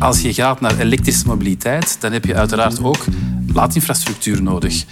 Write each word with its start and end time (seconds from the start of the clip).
Als 0.00 0.20
je 0.20 0.34
gaat 0.34 0.60
naar 0.60 0.78
elektrische 0.78 1.26
mobiliteit, 1.26 2.00
dan 2.00 2.12
heb 2.12 2.24
je 2.24 2.34
uiteraard 2.34 2.82
ook 2.82 3.04
laadinfrastructuur 3.52 4.42
nodig. 4.42 4.84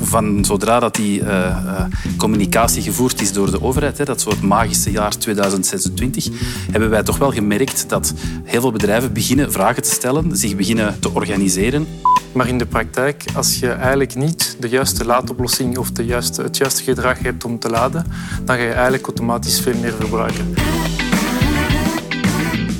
Van 0.00 0.44
zodra 0.44 0.80
dat 0.80 0.94
die 0.94 1.20
uh, 1.20 1.28
uh, 1.28 1.84
communicatie 2.16 2.82
gevoerd 2.82 3.20
is 3.20 3.32
door 3.32 3.50
de 3.50 3.62
overheid, 3.62 3.98
hè, 3.98 4.04
dat 4.04 4.24
het 4.24 4.42
magische 4.42 4.90
jaar 4.90 5.18
2026, 5.18 6.28
hebben 6.70 6.90
wij 6.90 7.02
toch 7.02 7.18
wel 7.18 7.30
gemerkt 7.30 7.88
dat 7.88 8.14
heel 8.44 8.60
veel 8.60 8.72
bedrijven 8.72 9.12
beginnen 9.12 9.52
vragen 9.52 9.82
te 9.82 9.90
stellen, 9.90 10.36
zich 10.36 10.56
beginnen 10.56 11.00
te 11.00 11.10
organiseren. 11.14 11.86
Maar 12.32 12.48
in 12.48 12.58
de 12.58 12.66
praktijk, 12.66 13.24
als 13.34 13.58
je 13.58 13.70
eigenlijk 13.70 14.14
niet 14.14 14.56
de 14.60 14.68
juiste 14.68 15.04
laadoplossing 15.04 15.78
of 15.78 15.90
de 15.90 16.04
juiste, 16.04 16.42
het 16.42 16.56
juiste 16.56 16.82
gedrag 16.82 17.18
hebt 17.18 17.44
om 17.44 17.58
te 17.58 17.68
laden, 17.68 18.06
dan 18.44 18.56
ga 18.56 18.62
je 18.62 18.72
eigenlijk 18.72 19.04
automatisch 19.04 19.60
veel 19.60 19.78
meer 19.80 19.94
verbruiken. 19.98 20.54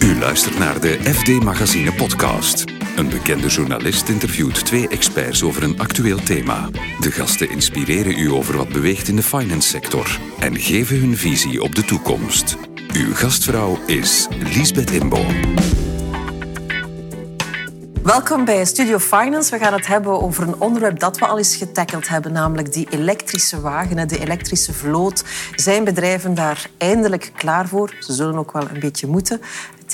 U 0.04 0.18
luistert 0.18 0.58
naar 0.58 0.80
de 0.80 0.98
FD 1.02 1.28
Magazine 1.28 1.92
podcast. 1.92 2.64
Een 2.96 3.08
bekende 3.08 3.46
journalist 3.46 4.08
interviewt 4.08 4.64
twee 4.64 4.88
experts 4.88 5.42
over 5.42 5.62
een 5.62 5.78
actueel 5.80 6.18
thema. 6.18 6.68
De 7.00 7.10
gasten 7.10 7.50
inspireren 7.50 8.18
u 8.18 8.30
over 8.30 8.56
wat 8.56 8.68
beweegt 8.68 9.08
in 9.08 9.16
de 9.16 9.22
finance 9.22 9.68
sector 9.68 10.20
en 10.38 10.56
geven 10.56 11.00
hun 11.00 11.16
visie 11.16 11.62
op 11.62 11.74
de 11.74 11.84
toekomst. 11.84 12.56
Uw 12.92 13.14
gastvrouw 13.14 13.78
is 13.86 14.28
Liesbeth 14.54 14.90
Imbo. 14.90 15.26
Welkom 18.04 18.44
bij 18.44 18.64
Studio 18.64 18.98
Finance. 18.98 19.50
We 19.50 19.64
gaan 19.64 19.72
het 19.72 19.86
hebben 19.86 20.22
over 20.22 20.48
een 20.48 20.60
onderwerp 20.60 20.98
dat 20.98 21.18
we 21.18 21.26
al 21.26 21.38
eens 21.38 21.56
getackeld 21.56 22.08
hebben, 22.08 22.32
namelijk 22.32 22.72
die 22.72 22.86
elektrische 22.90 23.60
wagen, 23.60 24.08
de 24.08 24.18
elektrische 24.18 24.72
vloot. 24.72 25.24
Zijn 25.54 25.84
bedrijven 25.84 26.34
daar 26.34 26.66
eindelijk 26.78 27.32
klaar 27.36 27.68
voor? 27.68 27.94
Ze 28.00 28.12
zullen 28.12 28.38
ook 28.38 28.52
wel 28.52 28.68
een 28.72 28.80
beetje 28.80 29.06
moeten 29.06 29.40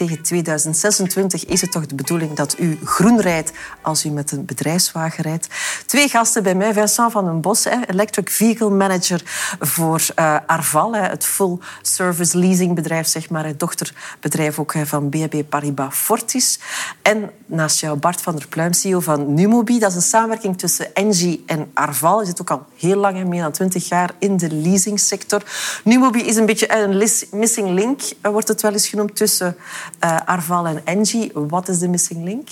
tegen 0.07 0.23
2026 0.23 1.45
is 1.45 1.61
het 1.61 1.73
toch 1.73 1.87
de 1.87 1.95
bedoeling 1.95 2.33
dat 2.33 2.59
u 2.59 2.79
groen 2.85 3.21
rijdt 3.21 3.53
als 3.83 4.05
u 4.05 4.11
met 4.11 4.33
een 4.33 4.45
bedrijfswagen 4.45 5.24
rijdt. 5.24 5.49
Twee 5.87 6.09
gasten 6.09 6.43
bij 6.43 6.55
mij. 6.55 6.73
Vincent 6.73 7.13
van 7.13 7.24
den 7.24 7.41
Bos, 7.41 7.65
Electric 7.87 8.30
Vehicle 8.30 8.71
Manager 8.71 9.23
voor 9.61 10.02
uh, 10.16 10.37
Arval, 10.47 10.95
het 10.95 11.24
full 11.24 11.59
service 11.83 12.39
leasingbedrijf, 12.39 13.07
zeg 13.07 13.30
maar, 13.30 13.47
het 13.47 13.61
dochterbedrijf 13.61 14.59
ook 14.59 14.74
van 14.85 15.09
BNP 15.09 15.49
Paribas 15.49 15.95
Fortis. 15.95 16.59
En 17.02 17.30
naast 17.46 17.80
jou 17.80 17.99
Bart 17.99 18.21
van 18.21 18.37
der 18.37 18.49
Pluim, 18.49 18.73
CEO 18.73 19.01
van 19.01 19.35
Numobi. 19.35 19.79
Dat 19.79 19.91
is 19.91 19.96
een 19.96 20.02
samenwerking 20.02 20.59
tussen 20.59 20.95
Engie 20.95 21.43
en 21.46 21.71
Arval. 21.74 22.21
Je 22.21 22.27
zit 22.27 22.41
ook 22.41 22.51
al 22.51 22.67
heel 22.77 22.96
lang, 22.96 23.24
meer 23.24 23.43
dan 23.43 23.52
twintig 23.52 23.89
jaar, 23.89 24.11
in 24.19 24.37
de 24.37 24.51
leasingsector. 24.51 25.43
Numobi 25.85 26.21
is 26.21 26.37
een 26.37 26.46
beetje 26.46 26.74
een 26.74 27.09
missing 27.30 27.69
link, 27.69 28.01
wordt 28.23 28.49
het 28.49 28.63
wel 28.63 28.73
eens 28.73 28.89
genoemd, 28.89 29.17
tussen 29.17 29.57
uh, 30.05 30.19
Arval 30.24 30.66
en 30.66 30.80
Engie. 30.85 31.30
Wat 31.35 31.69
is 31.69 31.79
de 31.79 31.88
missing 31.88 32.24
link? 32.24 32.49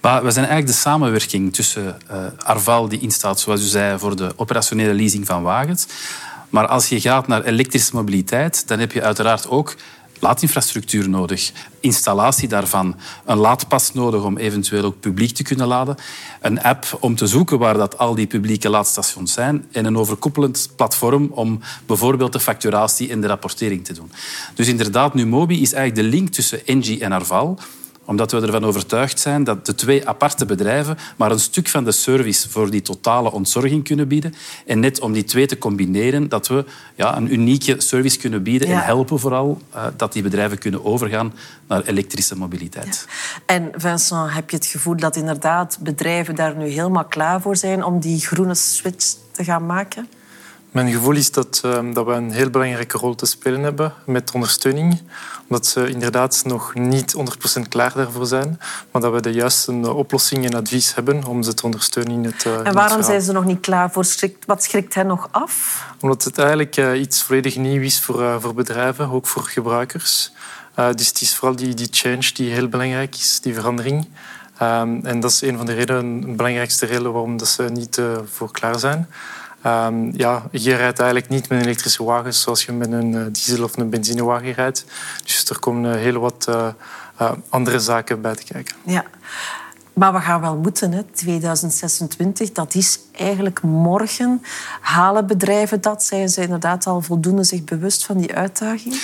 We 0.00 0.30
zijn 0.30 0.46
eigenlijk 0.46 0.66
de 0.66 0.72
samenwerking 0.72 1.54
tussen 1.54 1.98
uh, 2.10 2.16
Arval, 2.38 2.88
die 2.88 3.00
instaat, 3.00 3.40
zoals 3.40 3.60
u 3.60 3.64
zei, 3.64 3.98
voor 3.98 4.16
de 4.16 4.32
operationele 4.36 4.94
leasing 4.94 5.26
van 5.26 5.42
wagens. 5.42 5.86
Maar 6.48 6.66
als 6.66 6.88
je 6.88 7.00
gaat 7.00 7.26
naar 7.26 7.42
elektrische 7.42 7.94
mobiliteit, 7.94 8.68
dan 8.68 8.78
heb 8.78 8.92
je 8.92 9.02
uiteraard 9.02 9.48
ook 9.48 9.74
laadinfrastructuur 10.20 11.08
nodig, 11.08 11.52
installatie 11.80 12.48
daarvan, 12.48 12.96
een 13.24 13.36
laadpas 13.36 13.92
nodig 13.92 14.22
om 14.22 14.36
eventueel 14.36 14.84
ook 14.84 15.00
publiek 15.00 15.34
te 15.34 15.42
kunnen 15.42 15.66
laden, 15.66 15.96
een 16.40 16.62
app 16.62 16.96
om 17.00 17.16
te 17.16 17.26
zoeken 17.26 17.58
waar 17.58 17.76
dat 17.76 17.98
al 17.98 18.14
die 18.14 18.26
publieke 18.26 18.68
laadstations 18.68 19.32
zijn 19.32 19.64
en 19.72 19.84
een 19.84 19.98
overkoepelend 19.98 20.70
platform 20.76 21.30
om 21.30 21.60
bijvoorbeeld 21.86 22.32
de 22.32 22.40
facturatie 22.40 23.10
en 23.10 23.20
de 23.20 23.26
rapportering 23.26 23.84
te 23.84 23.92
doen. 23.92 24.10
Dus 24.54 24.68
inderdaad, 24.68 25.14
Numobi 25.14 25.60
is 25.60 25.72
eigenlijk 25.72 26.10
de 26.10 26.16
link 26.16 26.28
tussen 26.28 26.66
Engie 26.66 27.00
en 27.00 27.12
Arval 27.12 27.58
omdat 28.04 28.32
we 28.32 28.40
ervan 28.40 28.64
overtuigd 28.64 29.20
zijn 29.20 29.44
dat 29.44 29.66
de 29.66 29.74
twee 29.74 30.08
aparte 30.08 30.46
bedrijven 30.46 30.98
maar 31.16 31.30
een 31.30 31.40
stuk 31.40 31.68
van 31.68 31.84
de 31.84 31.92
service 31.92 32.50
voor 32.50 32.70
die 32.70 32.82
totale 32.82 33.32
ontzorging 33.32 33.84
kunnen 33.84 34.08
bieden. 34.08 34.34
En 34.66 34.80
net 34.80 35.00
om 35.00 35.12
die 35.12 35.24
twee 35.24 35.46
te 35.46 35.58
combineren, 35.58 36.28
dat 36.28 36.48
we 36.48 36.64
ja, 36.94 37.16
een 37.16 37.32
unieke 37.32 37.80
service 37.80 38.18
kunnen 38.18 38.42
bieden 38.42 38.68
en 38.68 38.84
helpen 38.84 39.18
vooral 39.18 39.60
uh, 39.74 39.86
dat 39.96 40.12
die 40.12 40.22
bedrijven 40.22 40.58
kunnen 40.58 40.84
overgaan 40.84 41.32
naar 41.66 41.82
elektrische 41.82 42.36
mobiliteit. 42.36 43.06
En 43.46 43.70
Vincent, 43.76 44.32
heb 44.32 44.50
je 44.50 44.56
het 44.56 44.66
gevoel 44.66 44.96
dat 44.96 45.16
inderdaad 45.16 45.78
bedrijven 45.80 46.34
daar 46.34 46.56
nu 46.56 46.66
helemaal 46.66 47.04
klaar 47.04 47.40
voor 47.40 47.56
zijn 47.56 47.84
om 47.84 48.00
die 48.00 48.20
groene 48.20 48.54
switch 48.54 49.14
te 49.30 49.44
gaan 49.44 49.66
maken? 49.66 50.08
Mijn 50.74 50.90
gevoel 50.92 51.14
is 51.14 51.30
dat, 51.30 51.62
uh, 51.64 51.92
dat 51.92 52.06
we 52.06 52.12
een 52.12 52.30
heel 52.30 52.50
belangrijke 52.50 52.98
rol 52.98 53.14
te 53.14 53.26
spelen 53.26 53.62
hebben 53.62 53.92
met 54.06 54.32
ondersteuning. 54.32 55.00
Omdat 55.42 55.66
ze 55.66 55.88
inderdaad 55.88 56.42
nog 56.44 56.74
niet 56.74 57.14
100% 57.58 57.68
klaar 57.68 57.92
daarvoor 57.94 58.26
zijn. 58.26 58.60
Maar 58.90 59.02
dat 59.02 59.12
we 59.12 59.20
de 59.20 59.32
juiste 59.32 59.92
oplossing 59.92 60.44
en 60.44 60.54
advies 60.54 60.94
hebben 60.94 61.24
om 61.24 61.42
ze 61.42 61.54
te 61.54 61.64
ondersteunen 61.64 62.12
in 62.12 62.24
het 62.24 62.44
uh, 62.44 62.66
En 62.66 62.74
waarom 62.74 63.02
zijn 63.02 63.22
ze 63.22 63.32
nog 63.32 63.44
niet 63.44 63.60
klaar 63.60 63.90
voor? 63.90 64.06
Wat 64.46 64.62
schrikt 64.62 64.94
hen 64.94 65.06
nog 65.06 65.28
af? 65.30 65.84
Omdat 66.00 66.24
het 66.24 66.38
eigenlijk 66.38 66.76
uh, 66.76 67.00
iets 67.00 67.22
volledig 67.22 67.56
nieuw 67.56 67.82
is 67.82 68.00
voor, 68.00 68.40
voor 68.40 68.54
bedrijven, 68.54 69.10
ook 69.10 69.26
voor 69.26 69.42
gebruikers. 69.42 70.32
dus 70.74 71.08
het 71.08 71.20
is 71.20 71.36
vooral 71.36 71.56
die, 71.56 71.74
die 71.74 71.88
change 71.90 72.32
die 72.34 72.52
heel 72.52 72.68
belangrijk 72.68 73.14
is, 73.14 73.40
die 73.40 73.54
verandering. 73.54 74.08
Um, 74.62 75.06
en 75.06 75.20
dat 75.20 75.30
is 75.30 75.42
een 75.42 75.56
van 75.56 75.66
de 75.66 75.74
redenen, 75.74 76.20
de 76.20 76.32
belangrijkste 76.32 76.86
reden 76.86 77.12
waarom 77.12 77.36
dat 77.36 77.48
ze 77.48 77.62
niet 77.62 78.00
voor 78.24 78.50
klaar 78.50 78.78
zijn. 78.78 79.08
Um, 79.66 80.12
ja, 80.16 80.42
je 80.50 80.74
rijdt 80.74 80.98
eigenlijk 80.98 81.30
niet 81.30 81.48
met 81.48 81.58
een 81.58 81.64
elektrische 81.64 82.04
wagen 82.04 82.34
zoals 82.34 82.64
je 82.64 82.72
met 82.72 82.92
een 82.92 83.12
uh, 83.12 83.24
diesel- 83.32 83.64
of 83.64 83.76
een 83.76 83.90
benzinewagen 83.90 84.52
rijdt. 84.52 84.84
Dus 85.24 85.44
er 85.44 85.58
komen 85.58 85.94
uh, 85.94 86.00
heel 86.00 86.20
wat 86.20 86.46
uh, 86.48 87.32
andere 87.48 87.80
zaken 87.80 88.20
bij 88.20 88.34
te 88.34 88.44
kijken. 88.44 88.76
Ja. 88.82 89.04
Maar 89.92 90.12
we 90.12 90.20
gaan 90.20 90.40
wel 90.40 90.56
moeten, 90.56 90.92
hè. 90.92 91.02
2026, 91.02 92.52
dat 92.52 92.74
is 92.74 92.98
eigenlijk 93.12 93.62
morgen. 93.62 94.42
Halen 94.80 95.26
bedrijven 95.26 95.80
dat? 95.80 96.02
Zijn 96.02 96.28
ze 96.28 96.42
inderdaad 96.42 96.86
al 96.86 97.00
voldoende 97.00 97.44
zich 97.44 97.64
bewust 97.64 98.04
van 98.04 98.18
die 98.18 98.34
uitdaging? 98.34 99.02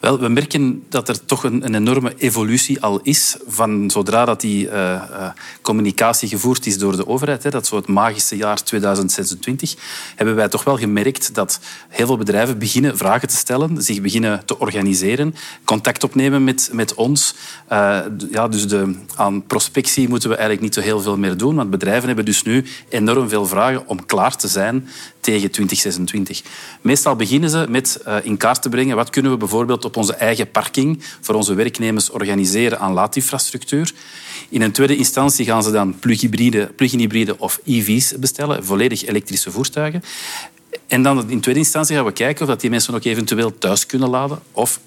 Wel, 0.00 0.18
we 0.18 0.28
merken 0.28 0.84
dat 0.88 1.08
er 1.08 1.24
toch 1.24 1.44
een, 1.44 1.64
een, 1.64 1.74
enorme 1.74 2.14
evolutie 2.16 2.82
al 2.82 3.00
is 3.02 3.36
van 3.46 3.90
zodra 3.90 4.24
dat 4.24 4.40
die 4.40 4.66
uh, 4.66 4.72
uh, 4.72 5.28
communicatie 5.62 6.28
gevoerd 6.28 6.66
is 6.66 6.78
door 6.78 6.96
de 6.96 7.06
overheid, 7.06 7.42
hè, 7.42 7.50
dat 7.50 7.66
zo 7.66 7.76
het 7.76 7.86
magische 7.86 8.36
jaar 8.36 8.62
2026, 8.62 9.74
hebben 10.16 10.34
wij 10.34 10.48
toch 10.48 10.64
wel 10.64 10.76
gemerkt 10.76 11.34
dat 11.34 11.60
heel 11.88 12.06
veel 12.06 12.16
bedrijven 12.16 12.58
beginnen 12.58 12.96
vragen 12.96 13.28
te 13.28 13.36
stellen, 13.36 13.82
zich 13.82 14.00
beginnen 14.00 14.44
te 14.44 14.58
organiseren, 14.58 15.34
contact 15.64 16.04
opnemen 16.04 16.44
met, 16.44 16.70
met 16.72 16.94
ons. 16.94 17.34
Uh, 17.72 17.98
ja, 18.30 18.48
dus 18.48 18.68
de, 18.68 18.94
aan 19.14 19.46
prospectie 19.46 20.08
moeten 20.08 20.28
we 20.28 20.34
eigenlijk 20.34 20.64
niet 20.64 20.74
zo 20.74 20.80
heel 20.80 21.00
veel 21.00 21.18
meer 21.18 21.36
doen, 21.36 21.54
want 21.54 21.70
bedrijven 21.70 22.06
hebben 22.06 22.24
dus 22.24 22.42
nu 22.42 22.64
enorm 22.88 23.28
veel 23.28 23.46
vragen 23.46 23.86
om 23.86 24.06
klaar 24.06 24.36
te 24.36 24.48
zijn 24.48 24.88
tegen 25.20 25.50
2026. 25.50 26.42
Meestal 26.80 27.16
beginnen 27.16 27.50
ze 27.50 27.66
met 27.68 28.02
in 28.22 28.36
kaart 28.36 28.62
te 28.62 28.68
brengen 28.68 28.96
wat 28.96 29.10
kunnen 29.10 29.32
we 29.32 29.36
bijvoorbeeld 29.36 29.82
op 29.90 29.96
onze 29.96 30.14
eigen 30.14 30.50
parking 30.50 31.02
voor 31.20 31.34
onze 31.34 31.54
werknemers 31.54 32.10
organiseren 32.10 32.78
aan 32.78 32.92
laadinfrastructuur. 32.92 33.92
In 34.48 34.62
een 34.62 34.72
tweede 34.72 34.96
instantie 34.96 35.44
gaan 35.44 35.62
ze 35.62 35.70
dan 35.70 35.98
plug-hybride 35.98 36.66
plug 36.66 37.38
of 37.38 37.60
EV's 37.64 38.18
bestellen, 38.18 38.64
volledig 38.64 39.06
elektrische 39.06 39.50
voertuigen. 39.50 40.02
En 40.86 41.02
dan 41.02 41.30
in 41.30 41.40
tweede 41.40 41.60
instantie 41.60 41.96
gaan 41.96 42.04
we 42.04 42.12
kijken 42.12 42.42
of 42.42 42.48
dat 42.48 42.60
die 42.60 42.70
mensen 42.70 42.94
ook 42.94 43.04
eventueel 43.04 43.58
thuis 43.58 43.86
kunnen 43.86 44.08
laden 44.08 44.38
of 44.52 44.80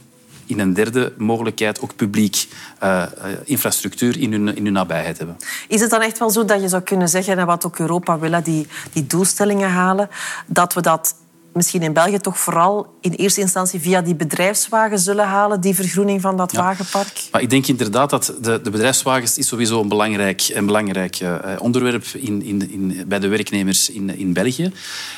in 0.46 0.60
een 0.60 0.74
derde 0.74 1.14
mogelijkheid 1.18 1.82
ook 1.82 1.96
publiek 1.96 2.48
uh, 2.84 3.04
infrastructuur 3.44 4.20
in 4.20 4.32
hun, 4.32 4.56
in 4.56 4.64
hun 4.64 4.74
nabijheid 4.74 5.18
hebben. 5.18 5.38
Is 5.68 5.82
het 5.82 5.90
dan 5.90 6.02
echt 6.02 6.20
wel 6.20 6.30
zo 6.30 6.46
dat 6.46 6.62
je 6.62 6.68
zou 6.68 6.82
kunnen 6.82 7.10
zeggen, 7.10 7.38
en 7.38 7.46
wat 7.46 7.66
ook 7.66 7.80
Europa 7.80 8.20
wil, 8.20 8.44
die, 8.44 8.68
die 8.94 9.08
doelstellingen 9.08 9.70
halen, 9.70 10.10
dat 10.46 10.74
we 10.74 10.82
dat 10.82 11.16
misschien 11.54 11.82
in 11.82 11.94
België 11.94 12.20
toch 12.20 12.40
vooral 12.40 12.94
in 13.02 13.12
eerste 13.12 13.42
instantie 13.42 13.80
via 13.80 14.02
die 14.02 14.16
bedrijfswagen 14.16 15.00
zullen 15.00 15.26
halen, 15.26 15.62
die 15.62 15.76
vergroening 15.76 16.22
van 16.22 16.38
dat 16.38 16.52
wagenpark? 16.52 17.24
Maar 17.32 17.42
ik 17.42 17.50
denk 17.50 17.68
inderdaad 17.68 18.10
dat 18.10 18.34
de, 18.42 18.62
de 18.62 18.70
bedrijfswagens 18.70 19.38
is 19.38 19.48
sowieso 19.48 19.82
een 19.82 19.88
belangrijk, 19.88 20.50
een 20.54 20.66
belangrijk 20.66 21.20
uh, 21.20 21.36
onderwerp 21.60 22.06
in, 22.06 22.44
in, 22.44 22.72
in, 22.72 23.04
bij 23.08 23.20
de 23.20 23.28
werknemers 23.28 23.90
in, 23.90 24.18
in 24.18 24.34
België. 24.34 24.72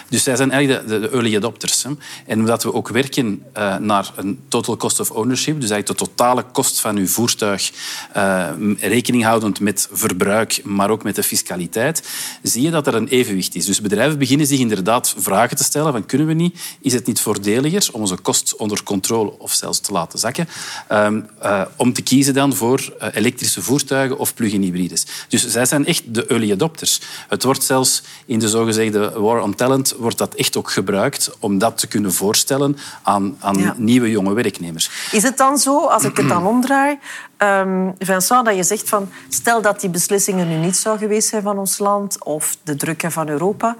Dus 0.09 0.23
zij 0.23 0.35
zijn 0.35 0.51
eigenlijk 0.51 0.87
de, 0.87 0.99
de 0.99 1.09
early 1.09 1.35
adopters. 1.35 1.83
Hè. 1.83 1.89
En 2.25 2.39
omdat 2.39 2.63
we 2.63 2.73
ook 2.73 2.89
werken 2.89 3.43
uh, 3.57 3.77
naar 3.77 4.11
een 4.15 4.39
total 4.47 4.77
cost 4.77 4.99
of 4.99 5.11
ownership, 5.11 5.61
dus 5.61 5.69
eigenlijk 5.69 5.99
de 5.99 6.05
totale 6.05 6.43
kost 6.51 6.79
van 6.81 6.97
uw 6.97 7.07
voertuig, 7.07 7.71
uh, 8.17 8.47
rekening 8.79 9.23
houdend 9.23 9.59
met 9.59 9.87
verbruik, 9.91 10.61
maar 10.63 10.89
ook 10.89 11.03
met 11.03 11.15
de 11.15 11.23
fiscaliteit, 11.23 12.07
zie 12.41 12.61
je 12.61 12.71
dat 12.71 12.87
er 12.87 12.95
een 12.95 13.07
evenwicht 13.07 13.55
is. 13.55 13.65
Dus 13.65 13.81
bedrijven 13.81 14.17
beginnen 14.17 14.47
zich 14.47 14.59
inderdaad 14.59 15.13
vragen 15.17 15.57
te 15.57 15.63
stellen 15.63 15.91
van 15.91 16.05
kunnen 16.05 16.24
we 16.27 16.33
niet, 16.33 16.59
is 16.81 16.93
het 16.93 17.05
niet 17.05 17.19
voordeliger 17.19 17.89
om 17.91 18.01
onze 18.01 18.17
kost 18.17 18.55
onder 18.55 18.83
controle 18.83 19.39
of 19.39 19.53
zelfs 19.53 19.79
te 19.79 19.91
laten 19.91 20.19
zakken, 20.19 20.47
um, 20.91 21.29
uh, 21.43 21.61
om 21.75 21.93
te 21.93 22.01
kiezen 22.01 22.33
dan 22.33 22.53
voor 22.53 22.93
uh, 23.01 23.07
elektrische 23.13 23.61
voertuigen 23.61 24.17
of 24.17 24.33
plug-in 24.33 24.61
hybrides. 24.61 25.05
Dus 25.27 25.47
zij 25.47 25.65
zijn 25.65 25.85
echt 25.85 26.13
de 26.13 26.25
early 26.25 26.51
adopters. 26.51 27.01
Het 27.27 27.43
wordt 27.43 27.63
zelfs 27.63 28.03
in 28.25 28.39
de 28.39 28.49
zogezegde 28.49 29.19
war 29.19 29.41
on 29.41 29.55
talent 29.55 29.95
wordt 29.97 30.17
dat 30.17 30.33
echt 30.35 30.57
ook 30.57 30.71
gebruikt 30.71 31.31
om 31.39 31.57
dat 31.57 31.77
te 31.77 31.87
kunnen 31.87 32.13
voorstellen 32.13 32.77
aan, 33.03 33.37
aan 33.39 33.57
ja. 33.57 33.75
nieuwe 33.77 34.09
jonge 34.09 34.33
werknemers. 34.33 34.89
Is 35.11 35.23
het 35.23 35.37
dan 35.37 35.57
zo, 35.57 35.85
als 35.85 36.03
ik 36.03 36.17
het 36.17 36.27
dan 36.27 36.47
omdraai, 36.55 36.97
um, 37.37 37.95
Vincent, 37.99 38.45
dat 38.45 38.55
je 38.55 38.63
zegt 38.63 38.89
van... 38.89 39.09
Stel 39.29 39.61
dat 39.61 39.79
die 39.79 39.89
beslissingen 39.89 40.47
nu 40.47 40.55
niet 40.55 40.75
zou 40.75 40.97
geweest 40.97 41.27
zijn 41.27 41.41
van 41.41 41.57
ons 41.57 41.77
land 41.77 42.23
of 42.23 42.57
de 42.63 42.75
druk 42.75 43.03
van 43.07 43.29
Europa, 43.29 43.75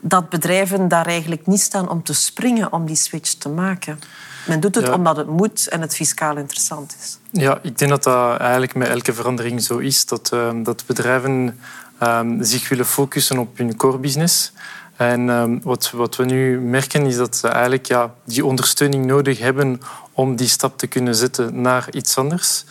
dat 0.00 0.28
bedrijven 0.28 0.88
daar 0.88 1.06
eigenlijk 1.06 1.46
niet 1.46 1.60
staan 1.60 1.88
om 1.88 2.02
te 2.02 2.14
springen 2.14 2.72
om 2.72 2.86
die 2.86 2.96
switch 2.96 3.32
te 3.32 3.48
maken. 3.48 3.98
Men 4.46 4.60
doet 4.60 4.74
het 4.74 4.88
omdat 4.88 5.16
het 5.16 5.26
moet 5.26 5.68
en 5.68 5.80
het 5.80 5.94
fiscaal 5.94 6.36
interessant 6.36 6.96
is. 7.00 7.18
Ja, 7.30 7.58
ik 7.62 7.78
denk 7.78 7.90
dat 7.90 8.02
dat 8.02 8.38
eigenlijk 8.38 8.74
met 8.74 8.88
elke 8.88 9.14
verandering 9.14 9.62
zo 9.62 9.78
is. 9.78 10.06
Dat, 10.06 10.32
ehm, 10.32 10.62
dat 10.62 10.84
bedrijven 10.86 11.58
um, 12.02 12.44
zich 12.44 12.68
willen 12.68 12.86
focussen 12.86 13.38
op 13.38 13.58
hun 13.58 13.76
core 13.76 13.98
business. 13.98 14.52
En 14.96 15.28
um, 15.28 15.60
wat, 15.62 15.90
wat 15.90 16.16
we 16.16 16.24
nu 16.24 16.60
merken 16.60 17.06
is 17.06 17.16
dat 17.16 17.36
ze 17.36 17.48
eigenlijk 17.48 17.86
ja, 17.86 18.14
die 18.24 18.44
ondersteuning 18.44 19.04
nodig 19.04 19.38
hebben 19.38 19.80
om 20.12 20.36
die 20.36 20.48
stap 20.48 20.78
te 20.78 20.86
kunnen 20.86 21.14
zetten 21.14 21.60
naar 21.60 21.86
iets 21.90 22.18
anders. 22.18 22.64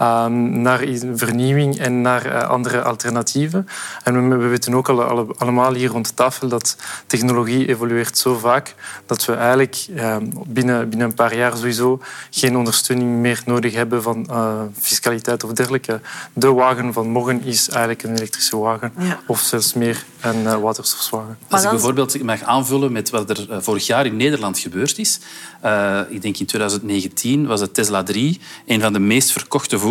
Ehm, 0.00 0.62
naar 0.62 0.84
vernieuwing 1.14 1.78
en 1.78 2.00
naar 2.00 2.26
eh, 2.26 2.48
andere 2.48 2.82
alternatieven. 2.82 3.68
En 4.04 4.38
we, 4.38 4.46
weten 4.46 4.74
ook 4.74 4.88
al, 4.88 5.34
allemaal 5.38 5.74
hier 5.74 5.88
rond 5.88 6.06
de 6.06 6.14
tafel 6.14 6.48
dat 6.48 6.76
technologie 7.06 7.68
evolueert 7.68 8.18
zo 8.18 8.38
vaak 8.38 8.74
dat 9.06 9.24
we 9.24 9.34
eigenlijk 9.34 9.86
ehm, 9.96 10.24
binnen, 10.46 10.88
binnen 10.88 11.08
een 11.08 11.14
paar 11.14 11.36
jaar 11.36 11.56
sowieso 11.56 12.00
geen 12.30 12.56
ondersteuning 12.56 13.10
meer 13.10 13.42
nodig 13.46 13.74
hebben 13.74 14.02
van 14.02 14.26
uh, 14.30 14.60
fiscaliteit 14.78 15.44
of 15.44 15.52
dergelijke. 15.52 16.00
De 16.32 16.52
wagen 16.52 16.92
van 16.92 17.08
morgen 17.08 17.44
is 17.44 17.68
eigenlijk 17.68 18.02
een 18.02 18.16
elektrische 18.16 18.56
wagen 18.56 18.92
of 19.26 19.40
zelfs 19.40 19.74
meer 19.74 20.04
een 20.20 20.42
uh, 20.42 20.56
waterstofwagen. 20.56 21.38
Als 21.48 21.64
ik 21.64 21.70
bijvoorbeeld 21.70 22.22
mag 22.22 22.42
aanvullen 22.42 22.92
met 22.92 23.10
wat 23.10 23.30
er 23.30 23.62
vorig 23.62 23.86
jaar 23.86 24.06
in 24.06 24.16
Nederland 24.16 24.58
gebeurd 24.58 24.98
is. 24.98 25.20
ik 26.08 26.22
denk 26.22 26.36
in 26.36 26.46
2019 26.46 27.46
was 27.46 27.60
het 27.60 27.74
Tesla 27.74 28.02
3 28.02 28.40
een 28.66 28.80
van 28.80 28.92
de 28.92 28.98
meest 28.98 29.32
verkochte 29.32 29.78
voertuigen 29.78 29.89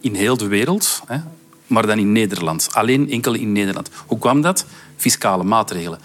in 0.00 0.14
heel 0.14 0.36
de 0.36 0.46
wereld, 0.46 1.02
hè, 1.06 1.18
maar 1.66 1.86
dan 1.86 1.98
in 1.98 2.12
Nederland. 2.12 2.68
Alleen 2.72 3.10
enkel 3.10 3.34
in 3.34 3.52
Nederland. 3.52 3.90
Hoe 4.06 4.18
kwam 4.18 4.40
dat? 4.40 4.66
Fiscale 4.96 5.44
maatregelen. 5.44 5.98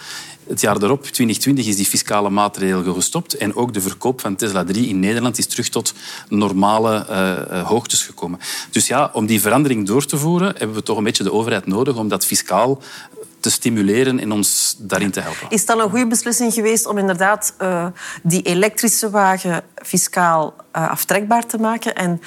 Het 0.47 0.61
jaar 0.61 0.79
daarop, 0.79 1.01
2020, 1.03 1.67
is 1.67 1.75
die 1.75 1.85
fiscale 1.85 2.29
maatregel 2.29 2.93
gestopt 2.93 3.37
en 3.37 3.55
ook 3.55 3.73
de 3.73 3.81
verkoop 3.81 4.21
van 4.21 4.35
Tesla 4.35 4.63
3 4.63 4.87
in 4.87 4.99
Nederland 4.99 5.37
is 5.37 5.47
terug 5.47 5.69
tot 5.69 5.93
normale 6.29 7.05
uh, 7.09 7.67
hoogtes 7.67 8.03
gekomen. 8.03 8.39
Dus 8.71 8.87
ja, 8.87 9.09
om 9.13 9.25
die 9.25 9.41
verandering 9.41 9.87
door 9.87 10.05
te 10.05 10.17
voeren, 10.17 10.55
hebben 10.57 10.75
we 10.75 10.83
toch 10.83 10.97
een 10.97 11.03
beetje 11.03 11.23
de 11.23 11.31
overheid 11.31 11.67
nodig 11.67 11.95
om 11.95 12.07
dat 12.07 12.25
fiscaal 12.25 12.81
te 13.43 13.49
stimuleren 13.49 14.19
en 14.19 14.31
ons 14.31 14.75
daarin 14.79 15.11
te 15.11 15.19
helpen. 15.19 15.47
Is 15.49 15.65
dat 15.65 15.79
een 15.79 15.89
goede 15.89 16.07
beslissing 16.07 16.53
geweest 16.53 16.85
om 16.85 16.97
inderdaad 16.97 17.53
uh, 17.61 17.85
die 18.23 18.41
elektrische 18.41 19.09
wagen 19.09 19.63
fiscaal 19.75 20.53
uh, 20.75 20.89
aftrekbaar 20.89 21.45
te 21.45 21.57
maken 21.57 21.95
en 21.95 22.21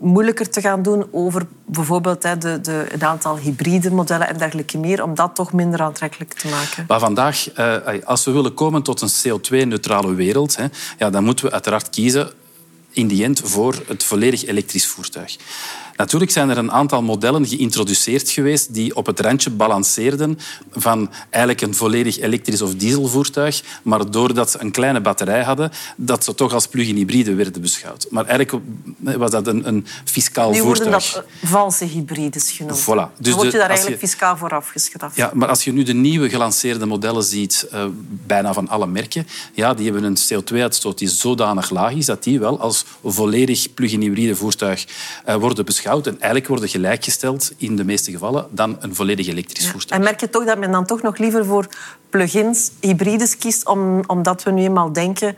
moeilijker 0.00 0.50
te 0.50 0.60
gaan 0.60 0.82
doen 0.82 1.06
over 1.10 1.46
bijvoorbeeld 1.66 2.22
hè, 2.22 2.38
de, 2.38 2.60
de, 2.60 2.86
een 2.90 3.04
aantal 3.04 3.38
hybride 3.38 3.90
modellen 3.90 4.28
en 4.28 4.38
dergelijke 4.38 4.78
meer, 4.78 5.02
om 5.02 5.14
dat 5.14 5.34
toch 5.34 5.52
minder 5.52 5.82
aantrekkelijk 5.82 6.32
te 6.32 6.48
maken? 6.48 6.84
Maar 6.88 7.00
vandaag, 7.00 7.58
uh, 7.58 7.76
als 8.04 8.24
we 8.24 8.30
willen 8.30 8.54
komen 8.54 8.82
tot 8.82 9.00
een 9.00 9.10
CO2-neutrale 9.10 10.14
wereld, 10.14 10.56
hè, 10.56 10.66
ja, 10.98 11.10
dan 11.10 11.24
moeten 11.24 11.44
we 11.44 11.52
uiteraard 11.52 11.90
kiezen 11.90 12.30
in 12.90 13.06
die 13.06 13.24
end 13.24 13.40
voor 13.44 13.74
het 13.86 14.04
volledig 14.04 14.44
elektrisch 14.44 14.86
voertuig. 14.86 15.36
Natuurlijk 16.00 16.30
zijn 16.30 16.50
er 16.50 16.58
een 16.58 16.72
aantal 16.72 17.02
modellen 17.02 17.46
geïntroduceerd 17.46 18.30
geweest 18.30 18.74
die 18.74 18.96
op 18.96 19.06
het 19.06 19.20
randje 19.20 19.50
balanceerden 19.50 20.38
van 20.72 21.10
eigenlijk 21.30 21.66
een 21.66 21.74
volledig 21.74 22.18
elektrisch 22.18 22.62
of 22.62 22.74
dieselvoertuig, 22.74 23.62
maar 23.82 24.10
doordat 24.10 24.50
ze 24.50 24.60
een 24.60 24.70
kleine 24.70 25.00
batterij 25.00 25.42
hadden, 25.42 25.70
dat 25.96 26.24
ze 26.24 26.34
toch 26.34 26.52
als 26.52 26.66
plug-in 26.66 26.96
hybride 26.96 27.34
werden 27.34 27.62
beschouwd. 27.62 28.06
Maar 28.10 28.26
eigenlijk 28.26 28.64
was 28.98 29.30
dat 29.30 29.46
een, 29.46 29.68
een 29.68 29.86
fiscaal 30.04 30.50
nu 30.50 30.58
voertuig. 30.58 30.84
Nu 30.84 30.90
worden 30.90 31.30
dat 31.40 31.50
valse 31.50 31.84
hybrides 31.84 32.50
genoemd. 32.50 32.80
Voilà. 32.80 32.84
Dus 32.84 33.32
Dan 33.32 33.34
word 33.34 33.52
je 33.52 33.58
daar 33.58 33.68
eigenlijk 33.68 34.00
fiscaal 34.00 34.36
voor 34.36 34.50
afgestraft. 34.50 35.16
Ja, 35.16 35.30
maar 35.34 35.48
als 35.48 35.64
je 35.64 35.72
nu 35.72 35.82
de 35.82 35.94
nieuwe 35.94 36.28
gelanceerde 36.28 36.86
modellen 36.86 37.22
ziet, 37.22 37.68
uh, 37.72 37.84
bijna 38.26 38.52
van 38.52 38.68
alle 38.68 38.86
merken, 38.86 39.26
ja, 39.54 39.74
die 39.74 39.84
hebben 39.92 40.04
een 40.04 40.16
CO2-uitstoot 40.16 40.98
die 40.98 41.08
zodanig 41.08 41.70
laag 41.70 41.92
is 41.92 42.06
dat 42.06 42.22
die 42.22 42.40
wel 42.40 42.60
als 42.60 42.84
volledig 43.04 43.74
plug-in 43.74 44.00
hybride 44.00 44.36
voertuig 44.36 44.86
uh, 45.28 45.34
worden 45.34 45.64
beschouwd 45.64 45.88
en 45.98 46.12
eigenlijk 46.12 46.46
worden 46.46 46.68
gelijkgesteld 46.68 47.52
in 47.56 47.76
de 47.76 47.84
meeste 47.84 48.10
gevallen 48.10 48.46
dan 48.50 48.76
een 48.80 48.94
volledig 48.94 49.26
elektrisch 49.26 49.70
voertuig. 49.70 50.00
En 50.00 50.04
merk 50.04 50.20
je 50.20 50.30
toch 50.30 50.44
dat 50.44 50.58
men 50.58 50.70
dan 50.70 50.86
toch 50.86 51.02
nog 51.02 51.18
liever 51.18 51.44
voor 51.44 51.66
plug-ins, 52.10 52.70
hybrides 52.80 53.36
kiest, 53.36 53.66
om, 53.66 54.02
omdat 54.06 54.42
we 54.42 54.50
nu 54.50 54.62
eenmaal 54.62 54.92
denken 54.92 55.36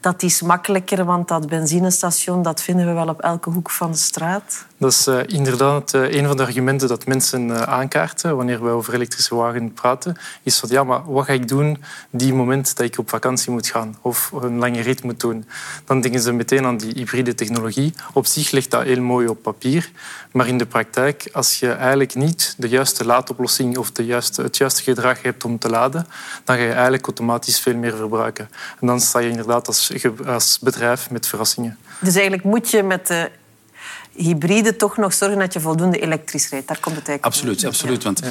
dat 0.00 0.20
die 0.20 0.28
is 0.28 0.42
makkelijker, 0.42 1.04
want 1.04 1.28
dat 1.28 1.48
benzinestation 1.48 2.42
dat 2.42 2.62
vinden 2.62 2.86
we 2.86 2.92
wel 2.92 3.08
op 3.08 3.20
elke 3.20 3.50
hoek 3.50 3.70
van 3.70 3.90
de 3.90 3.96
straat. 3.96 4.66
Dat 4.76 4.92
is 4.92 5.06
uh, 5.06 5.18
inderdaad 5.26 5.94
uh, 5.94 6.12
een 6.12 6.26
van 6.26 6.36
de 6.36 6.42
argumenten 6.42 6.88
dat 6.88 7.06
mensen 7.06 7.48
uh, 7.48 7.62
aankaarten 7.62 8.36
wanneer 8.36 8.64
we 8.64 8.70
over 8.70 8.94
elektrische 8.94 9.34
wagen 9.34 9.72
praten. 9.72 10.16
Is 10.42 10.58
van 10.58 10.68
ja, 10.72 10.84
maar 10.84 11.12
wat 11.12 11.24
ga 11.24 11.32
ik 11.32 11.48
doen 11.48 11.82
die 12.10 12.34
moment 12.34 12.76
dat 12.76 12.86
ik 12.86 12.98
op 12.98 13.10
vakantie 13.10 13.52
moet 13.52 13.66
gaan 13.66 13.96
of 14.00 14.32
een 14.40 14.58
lange 14.58 14.80
rit 14.80 15.02
moet 15.02 15.20
doen? 15.20 15.44
Dan 15.84 16.00
denken 16.00 16.20
ze 16.20 16.32
meteen 16.32 16.64
aan 16.64 16.76
die 16.76 16.92
hybride 16.94 17.34
technologie. 17.34 17.94
Op 18.12 18.26
zich 18.26 18.50
ligt 18.50 18.70
dat 18.70 18.82
heel 18.82 19.00
mooi 19.00 19.26
op 19.26 19.42
papier, 19.42 19.89
maar 20.32 20.48
in 20.48 20.58
de 20.58 20.66
praktijk, 20.66 21.28
als 21.32 21.58
je 21.58 21.72
eigenlijk 21.72 22.14
niet 22.14 22.54
de 22.58 22.68
juiste 22.68 23.04
laadoplossing 23.04 23.78
of 23.78 23.90
de 23.90 24.04
juiste, 24.04 24.42
het 24.42 24.56
juiste 24.56 24.82
gedrag 24.82 25.22
hebt 25.22 25.44
om 25.44 25.58
te 25.58 25.68
laden, 25.68 26.06
dan 26.44 26.56
ga 26.56 26.62
je 26.62 26.72
eigenlijk 26.72 27.04
automatisch 27.04 27.60
veel 27.60 27.76
meer 27.76 27.96
verbruiken. 27.96 28.50
En 28.80 28.86
dan 28.86 29.00
sta 29.00 29.18
je 29.18 29.28
inderdaad 29.28 29.66
als, 29.66 29.92
als 30.26 30.58
bedrijf 30.58 31.10
met 31.10 31.26
verrassingen. 31.26 31.78
Dus 32.00 32.14
eigenlijk 32.14 32.44
moet 32.44 32.70
je 32.70 32.82
met 32.82 33.06
de 33.06 33.30
hybride 34.22 34.76
toch 34.76 34.96
nog 34.96 35.14
zorgen 35.14 35.38
dat 35.38 35.52
je 35.52 35.60
voldoende 35.60 35.98
elektrisch 35.98 36.48
rijdt. 36.48 36.68
Daar 36.68 36.80
komt 36.80 36.96
het 36.96 37.08
eigenlijk 37.08 37.36
Absoluut, 37.36 37.64
absoluut. 37.64 38.02
Want 38.02 38.22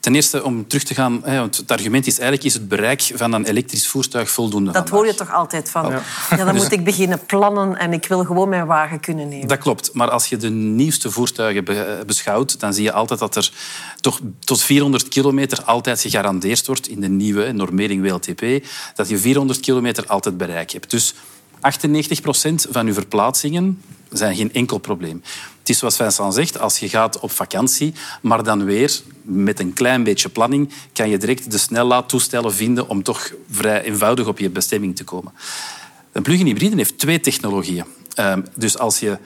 ten 0.00 0.14
eerste, 0.14 0.44
om 0.44 0.66
terug 0.66 0.84
te 0.84 0.94
gaan... 0.94 1.20
want 1.20 1.56
het 1.56 1.70
argument 1.70 2.06
is 2.06 2.18
eigenlijk 2.18 2.44
is 2.44 2.54
het 2.54 2.68
bereik 2.68 3.10
van 3.14 3.32
een 3.32 3.44
elektrisch 3.44 3.88
voertuig 3.88 4.30
voldoende 4.30 4.72
Dat 4.72 4.88
hoor 4.88 5.06
je 5.06 5.14
toch 5.14 5.32
altijd 5.32 5.70
van... 5.70 5.90
Ja. 5.90 6.02
ja 6.30 6.36
dan 6.36 6.52
dus- 6.54 6.62
moet 6.62 6.72
ik 6.72 6.84
beginnen 6.84 7.24
plannen 7.26 7.76
en 7.76 7.92
ik 7.92 8.06
wil 8.06 8.24
gewoon 8.24 8.48
mijn 8.48 8.66
wagen 8.66 9.00
kunnen 9.00 9.28
nemen. 9.28 9.48
Dat 9.48 9.58
klopt. 9.58 9.90
Maar 9.92 10.10
als 10.10 10.26
je 10.26 10.36
de 10.36 10.50
nieuwste 10.50 11.10
voertuigen 11.10 11.64
beschouwt, 12.06 12.60
dan 12.60 12.74
zie 12.74 12.82
je 12.82 12.92
altijd 12.92 13.20
dat 13.20 13.36
er 13.36 13.52
toch 14.00 14.20
tot 14.38 14.62
400 14.62 15.08
kilometer 15.08 15.62
altijd 15.62 16.00
gegarandeerd 16.00 16.66
wordt 16.66 16.88
in 16.88 17.00
de 17.00 17.08
nieuwe 17.08 17.52
normering 17.52 18.02
WLTP, 18.02 18.66
dat 18.94 19.08
je 19.08 19.18
400 19.18 19.60
kilometer 19.60 20.06
altijd 20.06 20.36
bereik 20.36 20.70
hebt. 20.70 20.90
Dus 20.90 21.14
98 21.60 22.20
procent 22.20 22.66
van 22.70 22.86
uw 22.86 22.92
verplaatsingen 22.92 23.82
zijn 24.12 24.36
geen 24.36 24.52
enkel 24.52 24.78
probleem. 24.78 25.22
Het 25.58 25.68
is 25.68 25.78
zoals 25.78 25.96
Vincent 25.96 26.34
zegt, 26.34 26.58
als 26.58 26.78
je 26.78 26.88
gaat 26.88 27.20
op 27.20 27.30
vakantie, 27.30 27.94
maar 28.20 28.44
dan 28.44 28.64
weer 28.64 29.00
met 29.22 29.60
een 29.60 29.72
klein 29.72 30.02
beetje 30.02 30.28
planning, 30.28 30.72
kan 30.92 31.08
je 31.08 31.18
direct 31.18 31.50
de 31.50 31.58
snellaadtoestellen 31.58 32.54
vinden 32.54 32.88
om 32.88 33.02
toch 33.02 33.32
vrij 33.50 33.82
eenvoudig 33.82 34.26
op 34.26 34.38
je 34.38 34.50
bestemming 34.50 34.96
te 34.96 35.04
komen. 35.04 35.32
Een 36.12 36.22
plug-in 36.22 36.46
hybride 36.46 36.76
heeft 36.76 36.98
twee 36.98 37.20
technologieën. 37.20 37.84
Ehm, 38.14 38.42
dus 38.56 38.78
als 38.78 38.98
je 38.98 39.18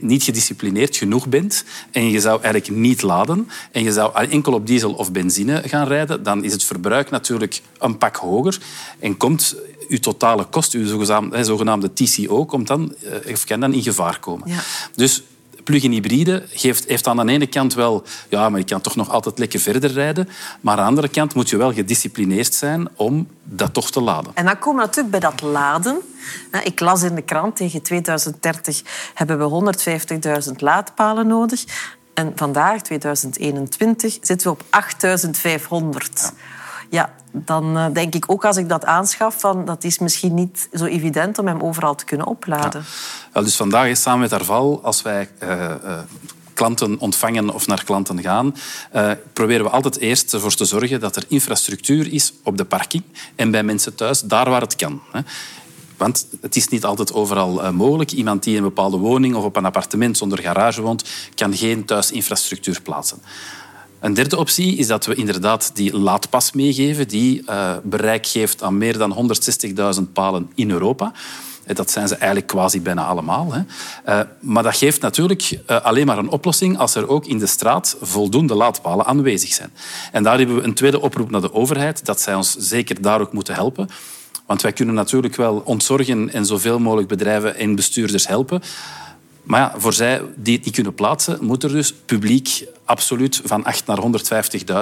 niet 0.00 0.22
gedisciplineerd 0.22 0.96
genoeg 0.96 1.28
bent 1.28 1.64
en 1.90 2.10
je 2.10 2.20
zou 2.20 2.42
eigenlijk 2.42 2.76
niet 2.76 3.02
laden 3.02 3.48
en 3.72 3.82
je 3.82 3.92
zou 3.92 4.26
enkel 4.28 4.52
op 4.52 4.66
diesel 4.66 4.92
of 4.92 5.12
benzine 5.12 5.62
gaan 5.66 5.86
rijden, 5.86 6.22
dan 6.22 6.44
is 6.44 6.52
het 6.52 6.64
verbruik 6.64 7.10
natuurlijk 7.10 7.62
een 7.78 7.98
pak 7.98 8.16
hoger 8.16 8.58
en 8.98 9.16
komt 9.16 9.56
uw 9.88 9.98
totale 9.98 10.44
kost, 10.44 10.72
uw 10.72 10.86
zogenaamde, 10.86 11.44
zogenaamde 11.44 11.92
TCO, 11.92 12.44
komt 12.44 12.66
dan, 12.66 12.94
eh, 13.24 13.32
of 13.32 13.44
kan 13.44 13.60
dan 13.60 13.72
in 13.72 13.82
gevaar 13.82 14.18
komen. 14.18 14.48
Ja. 14.48 14.60
Dus 14.94 15.22
plug-in 15.66 15.92
hybride 15.92 16.44
geeft, 16.50 16.84
heeft 16.84 17.06
aan 17.06 17.26
de 17.26 17.32
ene 17.32 17.46
kant 17.46 17.74
wel... 17.74 18.04
Ja, 18.28 18.48
maar 18.48 18.58
je 18.58 18.66
kan 18.66 18.80
toch 18.80 18.96
nog 18.96 19.10
altijd 19.10 19.38
lekker 19.38 19.60
verder 19.60 19.92
rijden. 19.92 20.28
Maar 20.60 20.72
aan 20.72 20.82
de 20.82 20.88
andere 20.88 21.08
kant 21.08 21.34
moet 21.34 21.50
je 21.50 21.56
wel 21.56 21.72
gedisciplineerd 21.72 22.54
zijn 22.54 22.88
om 22.96 23.28
dat 23.42 23.74
toch 23.74 23.90
te 23.90 24.00
laden. 24.00 24.32
En 24.34 24.44
dan 24.44 24.58
komen 24.58 24.80
we 24.80 24.86
natuurlijk 24.86 25.20
bij 25.20 25.30
dat 25.30 25.42
laden. 25.42 25.98
Ik 26.64 26.80
las 26.80 27.02
in 27.02 27.14
de 27.14 27.22
krant, 27.22 27.56
tegen 27.56 27.82
2030 27.82 28.82
hebben 29.14 29.38
we 29.38 29.74
150.000 30.48 30.52
laadpalen 30.56 31.26
nodig. 31.26 31.64
En 32.14 32.32
vandaag, 32.34 32.82
2021, 32.82 34.18
zitten 34.20 34.46
we 34.46 34.52
op 34.52 34.64
8500 34.70 36.20
ja, 36.20 36.30
dan 37.44 37.76
uh, 37.76 37.86
denk 37.92 38.14
ik 38.14 38.24
ook 38.30 38.44
als 38.44 38.56
ik 38.56 38.68
dat 38.68 38.84
aanschaf, 38.84 39.40
van, 39.40 39.64
dat 39.64 39.84
is 39.84 39.98
misschien 39.98 40.34
niet 40.34 40.68
zo 40.72 40.84
evident 40.84 41.38
om 41.38 41.46
hem 41.46 41.60
overal 41.60 41.94
te 41.94 42.04
kunnen 42.04 42.26
opladen. 42.26 42.84
Ja. 43.34 43.42
dus 43.42 43.56
vandaag 43.56 43.88
is 43.88 44.02
samen 44.02 44.20
met 44.20 44.32
Arval, 44.32 44.80
als 44.82 45.02
wij 45.02 45.28
uh, 45.42 45.50
uh, 45.50 45.98
klanten 46.54 46.98
ontvangen 46.98 47.50
of 47.50 47.66
naar 47.66 47.84
klanten 47.84 48.22
gaan, 48.22 48.54
proberen 49.32 49.64
we 49.64 49.70
altijd 49.70 49.98
eerst 49.98 50.34
ervoor 50.34 50.54
te 50.54 50.64
zorgen 50.64 51.00
dat 51.00 51.16
er 51.16 51.24
infrastructuur 51.28 52.12
is 52.12 52.32
op 52.42 52.56
de 52.56 52.64
parking 52.64 53.02
en 53.34 53.50
bij 53.50 53.62
mensen 53.62 53.94
thuis, 53.94 54.20
daar 54.20 54.50
waar 54.50 54.60
het 54.60 54.76
kan. 54.76 55.00
Hè. 55.12 55.20
Want 55.96 56.26
het 56.40 56.56
is 56.56 56.68
niet 56.68 56.84
altijd 56.84 57.12
overal 57.12 57.72
mogelijk. 57.72 58.12
Iemand 58.12 58.42
die 58.42 58.52
in 58.52 58.62
een 58.62 58.68
bepaalde 58.68 58.96
woning 58.96 59.34
of 59.34 59.44
op 59.44 59.56
een 59.56 59.64
appartement 59.64 60.16
zonder 60.16 60.38
garage 60.38 60.82
woont, 60.82 61.04
kan 61.34 61.56
geen 61.56 61.84
thuisinfrastructuur 61.84 62.80
plaatsen. 62.82 63.18
Een 64.00 64.14
derde 64.14 64.36
optie 64.36 64.76
is 64.76 64.86
dat 64.86 65.06
we 65.06 65.14
inderdaad 65.14 65.70
die 65.74 65.96
laadpas 65.96 66.52
meegeven, 66.52 67.08
die 67.08 67.42
uh, 67.48 67.76
bereik 67.82 68.26
geeft 68.26 68.62
aan 68.62 68.78
meer 68.78 68.98
dan 68.98 69.30
160.000 69.96 70.12
palen 70.12 70.50
in 70.54 70.70
Europa. 70.70 71.12
Dat 71.66 71.90
zijn 71.90 72.08
ze 72.08 72.14
eigenlijk 72.14 72.46
quasi 72.46 72.80
bijna 72.80 73.04
allemaal. 73.04 73.52
Hè. 73.52 73.60
Uh, 74.08 74.28
maar 74.40 74.62
dat 74.62 74.76
geeft 74.76 75.00
natuurlijk 75.00 75.58
alleen 75.66 76.06
maar 76.06 76.18
een 76.18 76.28
oplossing 76.28 76.78
als 76.78 76.94
er 76.94 77.08
ook 77.08 77.26
in 77.26 77.38
de 77.38 77.46
straat 77.46 77.96
voldoende 78.00 78.54
laadpalen 78.54 79.06
aanwezig 79.06 79.52
zijn. 79.52 79.70
En 80.12 80.22
daar 80.22 80.38
hebben 80.38 80.56
we 80.56 80.62
een 80.62 80.74
tweede 80.74 81.00
oproep 81.00 81.30
naar 81.30 81.40
de 81.40 81.52
overheid, 81.52 82.04
dat 82.04 82.20
zij 82.20 82.34
ons 82.34 82.56
zeker 82.56 83.02
daar 83.02 83.20
ook 83.20 83.32
moeten 83.32 83.54
helpen. 83.54 83.88
Want 84.46 84.62
wij 84.62 84.72
kunnen 84.72 84.94
natuurlijk 84.94 85.36
wel 85.36 85.62
ontzorgen 85.64 86.32
en 86.32 86.46
zoveel 86.46 86.78
mogelijk 86.78 87.08
bedrijven 87.08 87.56
en 87.56 87.74
bestuurders 87.74 88.26
helpen. 88.26 88.62
Maar 89.46 89.72
voor 89.76 89.92
zij 89.92 90.22
die 90.34 90.56
het 90.56 90.64
niet 90.64 90.74
kunnen 90.74 90.94
plaatsen, 90.94 91.44
moet 91.44 91.62
er 91.62 91.70
dus 91.70 91.94
publiek 91.94 92.64
absoluut 92.84 93.40
van 93.44 93.64
8 93.64 93.86
naar 93.86 93.98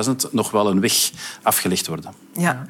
150.000 0.06 0.30
nog 0.30 0.50
wel 0.50 0.70
een 0.70 0.80
weg 0.80 1.10
afgelegd 1.42 1.86
worden. 1.86 2.12
Ja. 2.32 2.66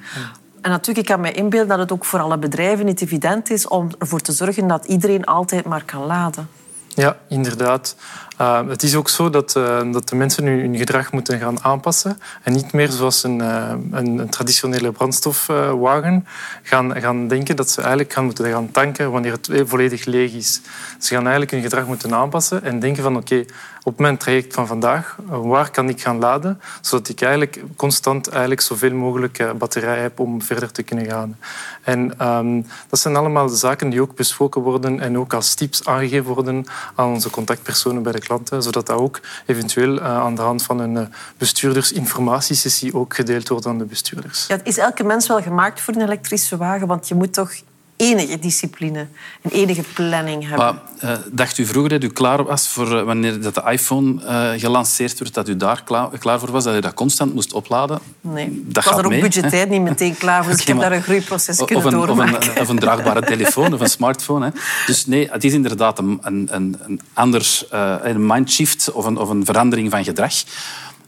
En 0.61 0.71
natuurlijk, 0.71 1.09
ik 1.09 1.15
kan 1.15 1.21
me 1.21 1.33
inbeelden 1.33 1.69
dat 1.69 1.79
het 1.79 1.93
ook 1.93 2.05
voor 2.05 2.21
alle 2.21 2.39
bedrijven 2.39 2.87
niet 2.87 3.01
evident 3.01 3.51
is 3.51 3.69
om 3.69 3.89
ervoor 3.99 4.21
te 4.21 4.33
zorgen 4.33 4.67
dat 4.67 4.85
iedereen 4.85 5.25
altijd 5.25 5.65
maar 5.65 5.85
kan 5.85 6.07
laden. 6.07 6.49
Ja, 6.95 7.17
inderdaad. 7.29 7.97
Uh, 8.41 8.69
het 8.69 8.83
is 8.83 8.95
ook 8.95 9.09
zo 9.09 9.31
dat, 9.31 9.55
uh, 9.57 9.93
dat 9.93 10.09
de 10.09 10.17
mensen 10.17 10.45
nu 10.45 10.61
hun 10.61 10.77
gedrag 10.77 11.13
moeten 11.13 11.39
gaan 11.39 11.63
aanpassen 11.63 12.19
en 12.43 12.53
niet 12.53 12.73
meer 12.73 12.91
zoals 12.91 13.23
een, 13.23 13.39
uh, 13.39 13.73
een, 13.91 14.19
een, 14.19 14.29
traditionele 14.29 14.93
brandstofwagen 14.93 16.27
gaan, 16.63 17.01
gaan 17.01 17.29
denken 17.29 17.57
dat 17.57 17.71
ze 17.71 17.81
eigenlijk 17.81 18.13
gaan 18.13 18.25
moeten 18.25 18.51
gaan 18.51 18.71
tanken 18.71 19.11
wanneer 19.11 19.33
het 19.33 19.51
volledig 19.65 20.05
leeg 20.05 20.33
is. 20.33 20.61
Ze 20.99 21.09
gaan 21.15 21.23
eigenlijk 21.23 21.51
hun 21.51 21.63
gedrag 21.63 21.87
moeten 21.87 22.15
aanpassen 22.15 22.65
en 22.65 22.79
denken 22.79 23.03
van 23.03 23.17
oké, 23.17 23.45
op 23.87 23.99
mijn 23.99 24.17
traject 24.17 24.55
van 24.55 24.67
vandaag, 24.67 25.17
waar 25.27 25.71
kan 25.71 25.89
ik 25.89 26.01
gaan 26.01 26.19
laden, 26.19 26.61
zodat 26.81 27.09
ik 27.09 27.21
eigenlijk 27.21 27.63
constant 27.77 28.29
eigenlijk 28.29 28.61
zoveel 28.61 28.95
mogelijk 28.95 29.59
batterij 29.59 29.99
heb 29.99 30.19
om 30.19 30.43
verder 30.43 30.73
te 30.73 30.83
kunnen 30.83 31.07
gaan. 31.07 31.39
En 31.83 32.27
um, 32.29 32.67
dat 32.89 32.99
zijn 32.99 33.17
allemaal 33.17 33.47
de 33.47 33.57
zaken 33.57 33.91
die 33.91 34.01
ook 34.01 34.15
besproken 34.15 34.63
worden 34.63 35.01
en 35.01 35.19
ook 35.19 35.33
als 35.35 35.55
tips 35.55 35.85
aangegeven 35.87 36.35
worden 36.35 36.67
aan 36.95 37.09
onze 37.09 37.31
contactpersonen 37.31 38.03
bij 38.03 38.13
de 38.13 38.21
klanten, 38.21 38.63
zodat 38.63 38.87
dat 38.87 38.97
ook 38.97 39.21
eventueel 39.47 39.97
uh, 39.99 40.05
aan 40.05 40.35
de 40.35 40.43
hand 40.43 40.63
van 40.63 40.79
een 40.79 41.09
bestuurdersinformatiesessie 41.39 42.95
ook 42.95 43.15
gedeeld 43.15 43.49
wordt 43.49 43.67
aan 43.67 43.79
de 43.79 43.85
bestuurders. 43.85 44.47
Ja, 44.47 44.59
is 44.63 44.79
elke 44.79 45.05
mens 45.05 45.29
wel 45.29 45.43
gemaakt 45.43 45.81
voor 45.81 45.95
een 45.95 46.03
elektrische 46.03 46.57
wagen? 46.57 46.87
Want 46.87 47.09
je 47.09 47.15
moet 47.15 47.33
toch 47.33 47.53
enige 47.97 48.39
discipline 48.39 49.07
en 49.43 49.51
enige 49.51 49.83
planning 49.95 50.49
hebben. 50.49 50.81
Maar, 51.01 51.11
uh, 51.11 51.19
dacht 51.33 51.59
u 51.59 51.67
vroeger 51.67 51.91
dat 51.91 52.03
u 52.03 52.09
klaar 52.09 52.45
was 52.45 52.69
voor 52.69 52.93
uh, 52.93 53.03
wanneer 53.03 53.41
dat 53.41 53.55
de 53.55 53.63
iPhone 53.71 54.23
uh, 54.23 54.61
gelanceerd 54.61 55.19
werd, 55.19 55.35
dat 55.35 55.49
u 55.49 55.57
daar 55.57 55.83
klaar, 55.85 56.19
klaar, 56.19 56.39
voor 56.39 56.51
was, 56.51 56.65
dat 56.65 56.75
u 56.75 56.81
dat 56.81 56.95
constant 56.95 57.35
moest 57.35 57.53
opladen? 57.53 57.99
Nee, 58.21 58.63
dat 58.67 58.85
ik 58.85 58.91
was 58.91 59.01
er 59.01 59.05
ook 59.05 59.21
budgetair 59.21 59.69
niet 59.69 59.83
meteen 59.83 60.17
klaar 60.17 60.43
voor, 60.43 60.53
dus 60.53 60.61
ik 60.61 60.67
heb 60.67 60.81
daar 60.81 60.93
een 60.93 61.03
groeiproces 61.03 61.59
of 61.59 61.67
kunnen 61.67 61.87
een, 61.87 61.93
doormaken. 61.93 62.37
Of 62.37 62.55
een, 62.55 62.61
of 62.61 62.69
een, 62.69 62.79
draagbare 62.79 63.23
telefoon 63.37 63.75
of 63.75 63.81
een 63.81 63.89
smartphone. 63.89 64.45
Hè. 64.45 64.51
Dus 64.87 65.07
nee, 65.07 65.29
het 65.31 65.45
is 65.45 65.53
inderdaad 65.53 65.99
een, 65.99 66.19
een, 66.23 66.49
een 66.51 67.01
ander 67.13 67.63
een 68.03 68.27
mindshift 68.27 68.93
of 68.93 69.05
een, 69.05 69.17
of 69.17 69.29
een 69.29 69.45
verandering 69.45 69.91
van 69.91 70.05
gedrag. 70.05 70.35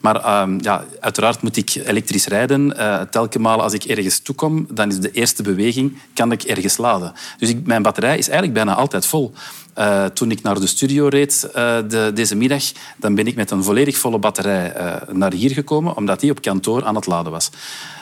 Maar 0.01 0.43
um, 0.43 0.59
ja, 0.61 0.85
uiteraard 1.01 1.43
moet 1.43 1.57
ik 1.57 1.75
elektrisch 1.75 2.27
rijden. 2.27 2.75
Uh, 2.77 3.01
telkens 3.01 3.43
malen 3.43 3.65
als 3.65 3.73
ik 3.73 3.85
ergens 3.85 4.19
toekom, 4.19 4.67
dan 4.71 4.89
is 4.89 5.01
de 5.01 5.11
eerste 5.11 5.43
beweging, 5.43 5.99
kan 6.15 6.33
ik 6.33 6.43
ergens 6.43 6.77
laden. 6.77 7.13
Dus 7.39 7.49
ik, 7.49 7.67
mijn 7.67 7.83
batterij 7.83 8.19
is 8.19 8.29
eigenlijk 8.29 8.53
bijna 8.53 8.75
altijd 8.75 9.07
vol. 9.07 9.33
Uh, 9.79 10.05
toen 10.05 10.31
ik 10.31 10.43
naar 10.43 10.61
de 10.61 10.67
studio 10.67 11.09
reed 11.09 11.49
uh, 11.49 11.53
de, 11.89 12.11
deze 12.15 12.37
middag, 12.37 12.63
dan 12.97 13.15
ben 13.15 13.27
ik 13.27 13.37
met 13.37 13.51
een 13.51 13.65
volledig 13.65 13.97
volle 13.99 14.19
batterij 14.19 14.73
naar 15.13 15.33
hier 15.33 15.51
gekomen, 15.51 15.97
omdat 15.97 16.21
die 16.21 16.31
op 16.31 16.43
kantoor 16.43 16.85
aan 16.85 16.95
het 16.95 17.07
laden 17.07 17.33
was. 17.33 17.51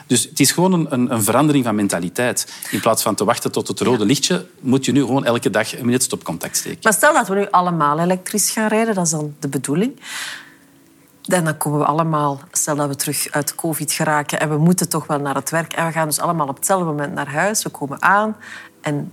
Dus 0.07 0.23
het 0.23 0.41
is 0.41 0.51
gewoon 0.51 0.73
een, 0.73 1.13
een, 1.13 1.23
verandering 1.23 1.65
van 1.65 1.75
mentaliteit. 1.75 2.53
In 2.71 2.81
plaats 2.81 3.03
van 3.03 3.15
te 3.15 3.25
wachten 3.25 3.53
tot 3.53 3.69
het 3.69 3.81
rode 3.81 4.05
lichtje, 4.05 4.47
moet 4.61 4.85
je 4.85 4.93
nu 4.93 5.01
gewoon 5.01 5.25
elke 5.25 5.51
dag 5.51 5.79
een 5.79 5.85
minuut 5.85 6.03
stopcontact 6.03 6.57
steken. 6.57 6.79
Maar 6.83 6.93
stel 6.93 7.13
dat 7.13 7.29
we 7.29 7.35
nu 7.35 7.47
allemaal 7.51 7.99
elektrisch 7.99 8.51
gaan 8.51 8.69
rijden, 8.69 8.95
dat 8.95 9.05
is 9.05 9.11
dan 9.11 9.35
de 9.41 9.49
bedoeling. 9.49 10.01
En 11.27 11.45
dan 11.45 11.57
komen 11.57 11.79
we 11.79 11.85
allemaal, 11.85 12.41
stel 12.53 12.77
dat 12.77 12.89
we 12.89 12.97
terug 12.97 13.31
uit 13.31 13.55
COVID 13.55 13.93
geraken 13.93 14.41
en 14.41 14.49
we 14.49 14.57
moeten 14.57 14.89
toch 14.89 15.07
wel 15.07 15.19
naar 15.19 15.35
het 15.35 15.51
werk. 15.51 15.73
En 15.73 15.87
we 15.87 15.93
gaan 15.93 16.09
dus 16.09 16.21
allemaal 16.21 16.49
op 16.49 16.57
hetzelfde 16.57 16.87
moment 16.87 17.15
naar 17.15 17.33
huis. 17.33 17.63
We 17.63 17.69
komen 17.69 18.03
aan 18.03 18.37
en 18.81 19.13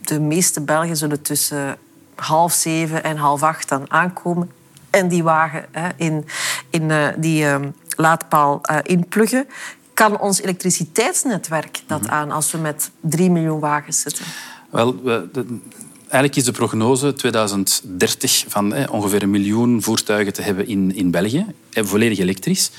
de 0.00 0.20
meeste 0.20 0.60
Belgen 0.60 0.96
zullen 0.96 1.22
tussen 1.22 1.76
half 2.14 2.52
zeven 2.52 3.04
en 3.04 3.16
half 3.16 3.42
acht 3.42 3.68
dan 3.68 3.90
aankomen. 3.90 4.50
En 4.90 5.08
die 5.08 5.22
wagen 5.22 5.66
hè, 5.70 5.88
in, 5.96 6.26
in 6.70 6.82
uh, 6.90 7.08
die 7.16 7.44
uh, 7.44 7.56
laadpaal 7.96 8.60
uh, 8.70 8.78
inpluggen. 8.82 9.48
Kan 9.94 10.18
ons 10.18 10.40
elektriciteitsnetwerk 10.40 11.82
dat 11.86 12.02
mhm. 12.02 12.10
aan 12.10 12.30
als 12.30 12.50
we 12.50 12.58
met 12.58 12.90
drie 13.00 13.30
miljoen 13.30 13.60
wagens 13.60 14.00
zitten? 14.00 14.24
Wel, 14.70 15.02
de, 15.02 15.58
eigenlijk 16.10 16.36
is 16.36 16.44
de 16.44 16.52
prognose 16.52 17.12
2030 17.12 18.44
van 18.48 18.88
ongeveer 18.88 19.22
een 19.22 19.30
miljoen 19.30 19.82
voertuigen 19.82 20.32
te 20.32 20.42
hebben 20.42 20.68
in, 20.68 20.94
in 20.94 21.10
België, 21.10 21.46
volledig 21.72 22.18
elektrisch. 22.18 22.70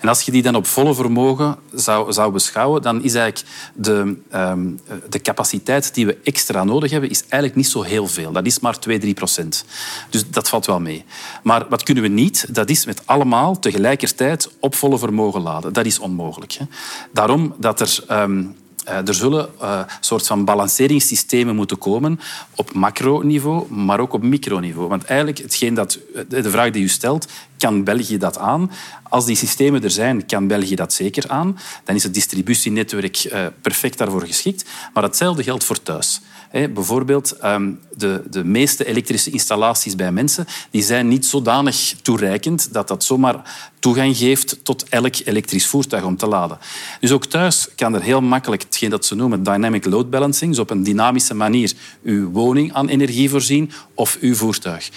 En 0.00 0.08
als 0.08 0.22
je 0.22 0.30
die 0.30 0.42
dan 0.42 0.54
op 0.54 0.66
volle 0.66 0.94
vermogen 0.94 1.56
zou, 1.74 2.12
zou 2.12 2.32
beschouwen, 2.32 2.82
dan 2.82 3.02
is 3.02 3.14
eigenlijk 3.14 3.46
de, 3.74 4.16
um, 4.34 4.80
de 5.08 5.20
capaciteit 5.20 5.94
die 5.94 6.06
we 6.06 6.18
extra 6.24 6.64
nodig 6.64 6.90
hebben, 6.90 7.10
is 7.10 7.20
eigenlijk 7.20 7.54
niet 7.54 7.68
zo 7.68 7.82
heel 7.82 8.06
veel. 8.06 8.32
Dat 8.32 8.46
is 8.46 8.60
maar 8.60 8.78
2, 8.78 8.98
3 8.98 9.14
procent. 9.14 9.64
Dus 10.10 10.30
dat 10.30 10.48
valt 10.48 10.66
wel 10.66 10.80
mee. 10.80 11.04
Maar 11.42 11.66
wat 11.68 11.82
kunnen 11.82 12.02
we 12.02 12.08
niet? 12.08 12.54
Dat 12.54 12.70
is 12.70 12.84
met 12.86 13.02
allemaal 13.04 13.58
tegelijkertijd 13.58 14.50
op 14.60 14.74
volle 14.74 14.98
vermogen 14.98 15.40
laden. 15.40 15.72
Dat 15.72 15.86
is 15.86 15.98
onmogelijk. 15.98 16.52
Hè. 16.52 16.64
Daarom 17.12 17.54
dat 17.58 17.80
er... 17.80 18.04
Uh, 18.10 18.46
er 18.84 19.14
zullen 19.14 19.48
uh, 19.62 19.80
soort 20.00 20.26
van 20.26 20.44
balanceringssystemen 20.44 21.56
moeten 21.56 21.78
komen 21.78 22.20
op 22.54 22.72
macroniveau, 22.72 23.72
maar 23.72 24.00
ook 24.00 24.12
op 24.12 24.22
microniveau. 24.22 24.88
Want 24.88 25.04
eigenlijk, 25.04 25.38
hetgeen 25.38 25.74
dat, 25.74 25.98
de 26.28 26.50
vraag 26.50 26.70
die 26.70 26.82
u 26.82 26.88
stelt, 26.88 27.26
kan 27.60 27.84
België 27.84 28.18
dat 28.18 28.38
aan? 28.38 28.70
Als 29.08 29.24
die 29.24 29.36
systemen 29.36 29.82
er 29.82 29.90
zijn, 29.90 30.26
kan 30.26 30.46
België 30.46 30.74
dat 30.74 30.92
zeker 30.92 31.28
aan. 31.28 31.58
Dan 31.84 31.94
is 31.94 32.02
het 32.02 32.14
distributienetwerk 32.14 33.24
uh, 33.24 33.46
perfect 33.62 33.98
daarvoor 33.98 34.26
geschikt. 34.26 34.64
Maar 34.94 35.02
hetzelfde 35.02 35.42
geldt 35.42 35.64
voor 35.64 35.82
thuis. 35.82 36.20
Bijvoorbeeld 36.50 37.44
um, 37.44 37.80
de, 37.96 38.22
de 38.30 38.44
meeste 38.44 38.84
elektrische 38.84 39.30
installaties 39.30 39.96
bij 39.96 40.12
mensen 40.12 40.46
die 40.70 40.82
zijn 40.82 41.08
niet 41.08 41.26
zodanig 41.26 41.94
toereikend 42.02 42.72
dat 42.72 42.88
dat 42.88 43.04
zomaar 43.04 43.70
toegang 43.78 44.16
geeft 44.16 44.64
tot 44.64 44.88
elk 44.88 45.14
elektrisch 45.24 45.66
voertuig 45.66 46.04
om 46.04 46.16
te 46.16 46.26
laden. 46.26 46.58
Dus 47.00 47.12
ook 47.12 47.24
thuis 47.24 47.68
kan 47.76 47.94
er 47.94 48.02
heel 48.02 48.20
makkelijk 48.20 48.62
hetgeen 48.62 48.90
dat 48.90 49.06
ze 49.06 49.14
noemen 49.14 49.42
dynamic 49.42 49.84
load 49.84 50.10
balancing, 50.10 50.50
dus 50.50 50.60
op 50.60 50.70
een 50.70 50.82
dynamische 50.82 51.34
manier 51.34 51.72
uw 52.02 52.30
woning 52.30 52.72
aan 52.72 52.88
energie 52.88 53.30
voorzien 53.30 53.70
of 53.94 54.18
uw 54.20 54.34
voertuig 54.34 54.90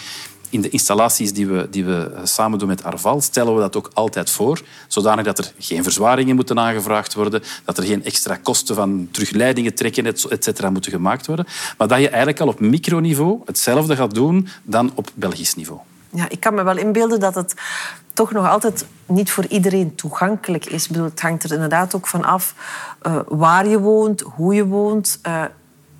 in 0.53 0.61
de 0.61 0.69
installaties 0.69 1.33
die 1.33 1.47
we, 1.47 1.67
die 1.69 1.85
we 1.85 2.11
samen 2.23 2.59
doen 2.59 2.67
met 2.67 2.83
Arval, 2.83 3.21
stellen 3.21 3.55
we 3.55 3.61
dat 3.61 3.75
ook 3.75 3.89
altijd 3.93 4.29
voor, 4.29 4.61
zodanig 4.87 5.25
dat 5.25 5.37
er 5.37 5.53
geen 5.57 5.83
verzwaringen 5.83 6.35
moeten 6.35 6.59
aangevraagd 6.59 7.13
worden, 7.13 7.43
dat 7.65 7.77
er 7.77 7.83
geen 7.83 8.03
extra 8.03 8.35
kosten 8.35 8.75
van 8.75 9.07
terugleidingen 9.11 9.73
trekken, 9.75 10.05
et 10.05 10.43
cetera, 10.43 10.69
moeten 10.69 10.91
gemaakt 10.91 11.25
worden. 11.25 11.45
Maar 11.77 11.87
dat 11.87 11.99
je 11.99 12.07
eigenlijk 12.07 12.39
al 12.39 12.47
op 12.47 12.59
microniveau 12.59 13.41
hetzelfde 13.45 13.95
gaat 13.95 14.13
doen 14.13 14.47
dan 14.63 14.91
op 14.95 15.11
Belgisch 15.13 15.55
niveau. 15.55 15.79
Ja, 16.09 16.29
ik 16.29 16.39
kan 16.39 16.53
me 16.53 16.63
wel 16.63 16.77
inbeelden 16.77 17.19
dat 17.19 17.35
het 17.35 17.53
toch 18.13 18.31
nog 18.31 18.49
altijd 18.49 18.85
niet 19.05 19.31
voor 19.31 19.45
iedereen 19.45 19.95
toegankelijk 19.95 20.65
is. 20.65 20.83
Ik 20.83 20.91
bedoel, 20.91 21.05
het 21.05 21.21
hangt 21.21 21.43
er 21.43 21.51
inderdaad 21.51 21.95
ook 21.95 22.07
van 22.07 22.23
af 22.23 22.55
uh, 23.07 23.19
waar 23.27 23.67
je 23.67 23.79
woont, 23.79 24.21
hoe 24.21 24.55
je 24.55 24.65
woont. 24.65 25.19
Uh, 25.27 25.43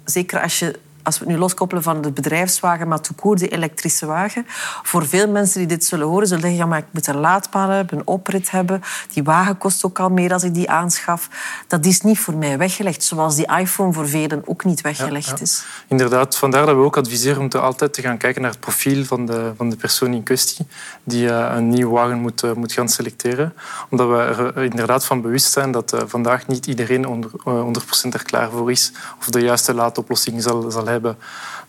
zeker 0.05 0.41
als 0.41 0.59
je 0.59 0.79
als 1.03 1.19
we 1.19 1.25
het 1.25 1.33
nu 1.33 1.39
loskoppelen 1.39 1.83
van 1.83 2.01
de 2.01 2.11
bedrijfswagen, 2.11 2.87
maar 2.87 3.01
toekoer 3.01 3.35
de 3.35 3.47
elektrische 3.47 4.05
wagen. 4.05 4.45
Voor 4.83 5.07
veel 5.07 5.29
mensen 5.29 5.59
die 5.59 5.67
dit 5.67 5.85
zullen 5.85 6.07
horen, 6.07 6.27
zullen 6.27 6.41
zeggen, 6.41 6.59
ja, 6.59 6.65
maar 6.65 6.79
ik 6.79 6.85
moet 6.91 7.07
een 7.07 7.19
laadpaal 7.19 7.69
hebben, 7.69 7.97
een 7.97 8.07
oprit 8.07 8.51
hebben. 8.51 8.81
Die 9.13 9.23
wagen 9.23 9.57
kost 9.57 9.85
ook 9.85 9.99
al 9.99 10.09
meer 10.09 10.33
als 10.33 10.43
ik 10.43 10.53
die 10.53 10.69
aanschaf. 10.69 11.29
Dat 11.67 11.85
is 11.85 12.01
niet 12.01 12.19
voor 12.19 12.35
mij 12.35 12.57
weggelegd, 12.57 13.03
zoals 13.03 13.35
die 13.35 13.57
iPhone 13.57 13.93
voor 13.93 14.07
velen 14.07 14.41
ook 14.45 14.65
niet 14.65 14.81
weggelegd 14.81 15.41
is. 15.41 15.65
Inderdaad, 15.87 16.37
vandaar 16.37 16.65
dat 16.65 16.75
we 16.75 16.81
ook 16.81 16.97
adviseren 16.97 17.41
om 17.41 17.49
te 17.49 17.59
altijd 17.59 17.93
te 17.93 18.01
gaan 18.01 18.17
kijken 18.17 18.41
naar 18.41 18.51
het 18.51 18.59
profiel 18.59 19.05
van 19.05 19.25
de, 19.25 19.53
van 19.57 19.69
de 19.69 19.75
persoon 19.75 20.13
in 20.13 20.23
kwestie 20.23 20.65
die 21.03 21.25
uh, 21.25 21.51
een 21.55 21.69
nieuwe 21.69 21.93
wagen 21.93 22.19
moet, 22.19 22.43
uh, 22.43 22.53
moet 22.53 22.71
gaan 22.71 22.89
selecteren. 22.89 23.53
Omdat 23.89 24.07
we 24.07 24.15
er 24.15 24.63
inderdaad 24.63 25.05
van 25.05 25.21
bewust 25.21 25.51
zijn 25.51 25.71
dat 25.71 25.93
uh, 25.93 26.01
vandaag 26.05 26.47
niet 26.47 26.65
iedereen 26.65 27.07
onder, 27.07 27.31
100% 27.31 28.09
er 28.11 28.23
klaar 28.23 28.49
voor 28.49 28.71
is 28.71 28.91
of 29.19 29.25
de 29.25 29.39
juiste 29.39 29.73
laadoplossing 29.73 30.41
zal, 30.41 30.71
zal 30.71 30.85
hebben 30.85 30.92
hebben. 30.93 31.17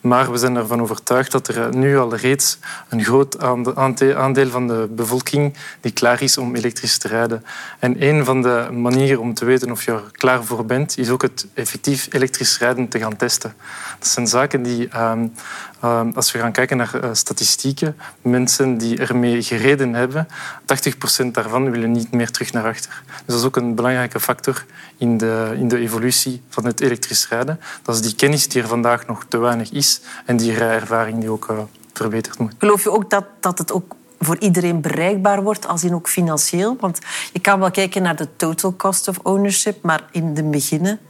Maar 0.01 0.31
we 0.31 0.39
zijn 0.39 0.57
ervan 0.57 0.81
overtuigd 0.81 1.33
dat 1.33 1.49
er 1.49 1.77
nu 1.77 1.99
al 1.99 2.15
reeds 2.15 2.59
een 2.89 3.05
groot 3.05 3.41
aandeel 4.15 4.49
van 4.49 4.69
de 4.69 4.89
bevolking 4.91 5.55
die 5.81 5.93
klaar 5.93 6.23
is 6.23 6.39
om 6.39 6.55
elektrisch 6.55 6.99
te 6.99 7.09
rijden. 7.09 7.45
En 7.79 8.03
een 8.03 8.25
van 8.25 8.43
de 8.43 8.69
manieren 8.73 9.21
om 9.21 9.35
te 9.35 9.45
weten 9.45 9.71
of 9.71 9.85
je 9.85 9.93
er 9.93 10.03
klaar 10.13 10.45
voor 10.45 10.67
bent, 10.67 10.99
is 10.99 11.11
ook 11.11 11.23
het 11.23 11.47
effectief 11.55 12.09
elektrisch 12.11 12.59
rijden 12.59 12.89
te 12.89 12.99
gaan 12.99 13.17
testen. 13.17 13.55
Dat 13.99 14.09
zijn 14.09 14.27
zaken 14.27 14.63
die 14.63 14.99
um, 15.01 15.33
Ehm, 15.85 16.11
als 16.15 16.33
we 16.33 16.39
gaan 16.39 16.53
kijken 16.53 16.77
naar 16.77 16.91
uh, 17.05 17.11
statistieken, 17.13 17.97
mensen 18.23 18.79
die 18.79 18.99
ermee 18.99 19.43
gereden 19.43 19.95
hebben, 19.95 20.29
80% 21.23 21.27
daarvan 21.33 21.71
willen 21.71 21.93
niet 21.93 22.13
meer 22.13 22.31
terug 22.31 22.53
naar 22.53 22.65
achter. 22.65 23.03
Dus 23.07 23.23
dat 23.27 23.39
is 23.39 23.45
ook 23.45 23.57
een 23.57 23.75
belangrijke 23.75 24.21
factor 24.21 24.65
in 24.97 25.19
de, 25.19 25.55
in 25.57 25.69
de 25.69 25.79
evolutie 25.79 26.43
van 26.49 26.65
het 26.65 26.81
elektrisch 26.81 27.29
rijden. 27.29 27.61
Dat 27.83 27.95
is 27.95 28.01
die 28.01 28.15
kennis 28.15 28.49
die 28.49 28.63
er 28.63 28.69
vandaag 28.69 29.07
nog 29.07 29.25
te 29.29 29.39
weinig 29.39 29.71
is 29.71 30.01
en 30.25 30.37
die 30.37 30.53
rijervaring 30.53 31.21
die 31.21 31.31
ook 31.31 31.49
uh, 31.51 31.59
verbeterd 31.93 32.39
moet. 32.39 32.55
Geloof 32.59 32.83
je 32.83 32.91
ook 32.91 33.11
dat, 33.11 33.25
dat 33.41 33.59
het 33.59 33.73
ook 33.73 33.95
voor 34.19 34.39
iedereen 34.39 34.81
bereikbaar 34.81 35.43
wordt, 35.43 35.67
als 35.67 35.85
in 35.85 35.95
ook 35.95 36.09
financieel? 36.09 36.77
Want 36.81 36.99
je 37.33 37.41
kan 37.41 37.59
wel 37.59 37.71
kijken 37.71 38.03
naar 38.03 38.17
de 38.17 38.29
total 38.37 38.77
cost 38.77 39.09
of 39.09 39.19
ownership, 39.23 39.83
maar 39.83 40.05
in 40.11 40.35
de 40.35 40.43
beginnen 40.43 41.01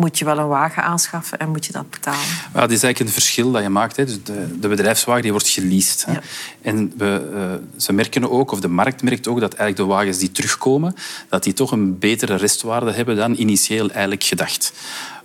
moet 0.00 0.18
je 0.18 0.24
wel 0.24 0.38
een 0.38 0.48
wagen 0.48 0.82
aanschaffen 0.82 1.38
en 1.38 1.48
moet 1.48 1.66
je 1.66 1.72
dat 1.72 1.90
betalen. 1.90 2.20
Ja, 2.54 2.60
dat 2.60 2.70
is 2.70 2.82
eigenlijk 2.82 3.00
een 3.00 3.22
verschil 3.22 3.50
dat 3.50 3.62
je 3.62 3.68
maakt. 3.68 3.96
Hè. 3.96 4.04
Dus 4.04 4.22
de, 4.22 4.58
de 4.60 4.68
bedrijfswagen 4.68 5.22
die 5.22 5.30
wordt 5.30 5.48
geleased. 5.48 6.04
Hè. 6.06 6.18
En 6.62 6.92
we, 6.96 7.30
uh, 7.34 7.80
ze 7.80 7.92
merken 7.92 8.30
ook, 8.30 8.50
of 8.50 8.60
de 8.60 8.68
markt 8.68 9.02
merkt 9.02 9.28
ook, 9.28 9.40
dat 9.40 9.54
eigenlijk 9.54 9.88
de 9.88 9.96
wagens 9.96 10.18
die 10.18 10.32
terugkomen, 10.32 10.94
dat 11.28 11.42
die 11.42 11.52
toch 11.52 11.70
een 11.70 11.98
betere 11.98 12.34
restwaarde 12.34 12.92
hebben 12.92 13.16
dan 13.16 13.34
initieel 13.34 13.90
eigenlijk 13.90 14.24
gedacht. 14.24 14.72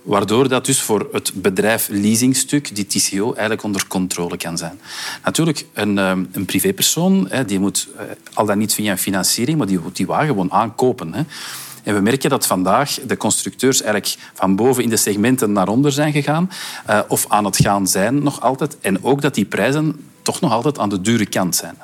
Waardoor 0.02 0.48
dat 0.48 0.66
dus 0.66 0.80
voor 0.80 1.08
het 1.12 1.32
bedrijf 1.34 1.88
leasingstuk, 1.90 2.74
die 2.74 2.86
TCO, 2.86 3.32
eigenlijk 3.32 3.62
onder 3.62 3.86
controle 3.86 4.36
kan 4.36 4.58
zijn. 4.58 4.80
Natuurlijk, 5.24 5.66
een, 5.72 5.98
eh, 5.98 6.12
een 6.32 6.44
privépersoon 6.44 7.30
die 7.46 7.58
moet 7.58 7.88
eh, 7.96 8.04
al 8.34 8.46
dan 8.46 8.58
niet 8.58 8.74
via 8.74 8.90
een 8.90 8.98
financiering, 8.98 9.58
maar 9.58 9.66
die 9.66 9.78
moet 9.78 9.96
die 9.96 10.06
wagen 10.06 10.26
gewoon 10.26 10.52
aankopen. 10.52 11.14
Hè. 11.14 11.22
En 11.86 11.94
we 11.94 12.00
merken 12.00 12.30
dat 12.30 12.46
vandaag 12.46 12.98
de 13.06 13.16
constructeurs 13.16 13.82
eigenlijk 13.82 14.16
van 14.34 14.56
boven 14.56 14.82
in 14.82 14.88
de 14.88 14.96
segmenten 14.96 15.52
naar 15.52 15.68
onder 15.68 15.92
zijn 15.92 16.12
gegaan 16.12 16.50
uh, 16.90 17.00
of 17.08 17.24
aan 17.28 17.44
het 17.44 17.56
gaan 17.56 17.86
zijn 17.86 18.22
nog 18.22 18.40
altijd. 18.40 18.76
En 18.80 19.04
ook 19.04 19.22
dat 19.22 19.34
die 19.34 19.44
prijzen 19.44 20.10
toch 20.22 20.40
nog 20.40 20.52
altijd 20.52 20.78
aan 20.78 20.88
de 20.88 21.00
dure 21.00 21.26
kant 21.26 21.56
zijn. 21.56 21.76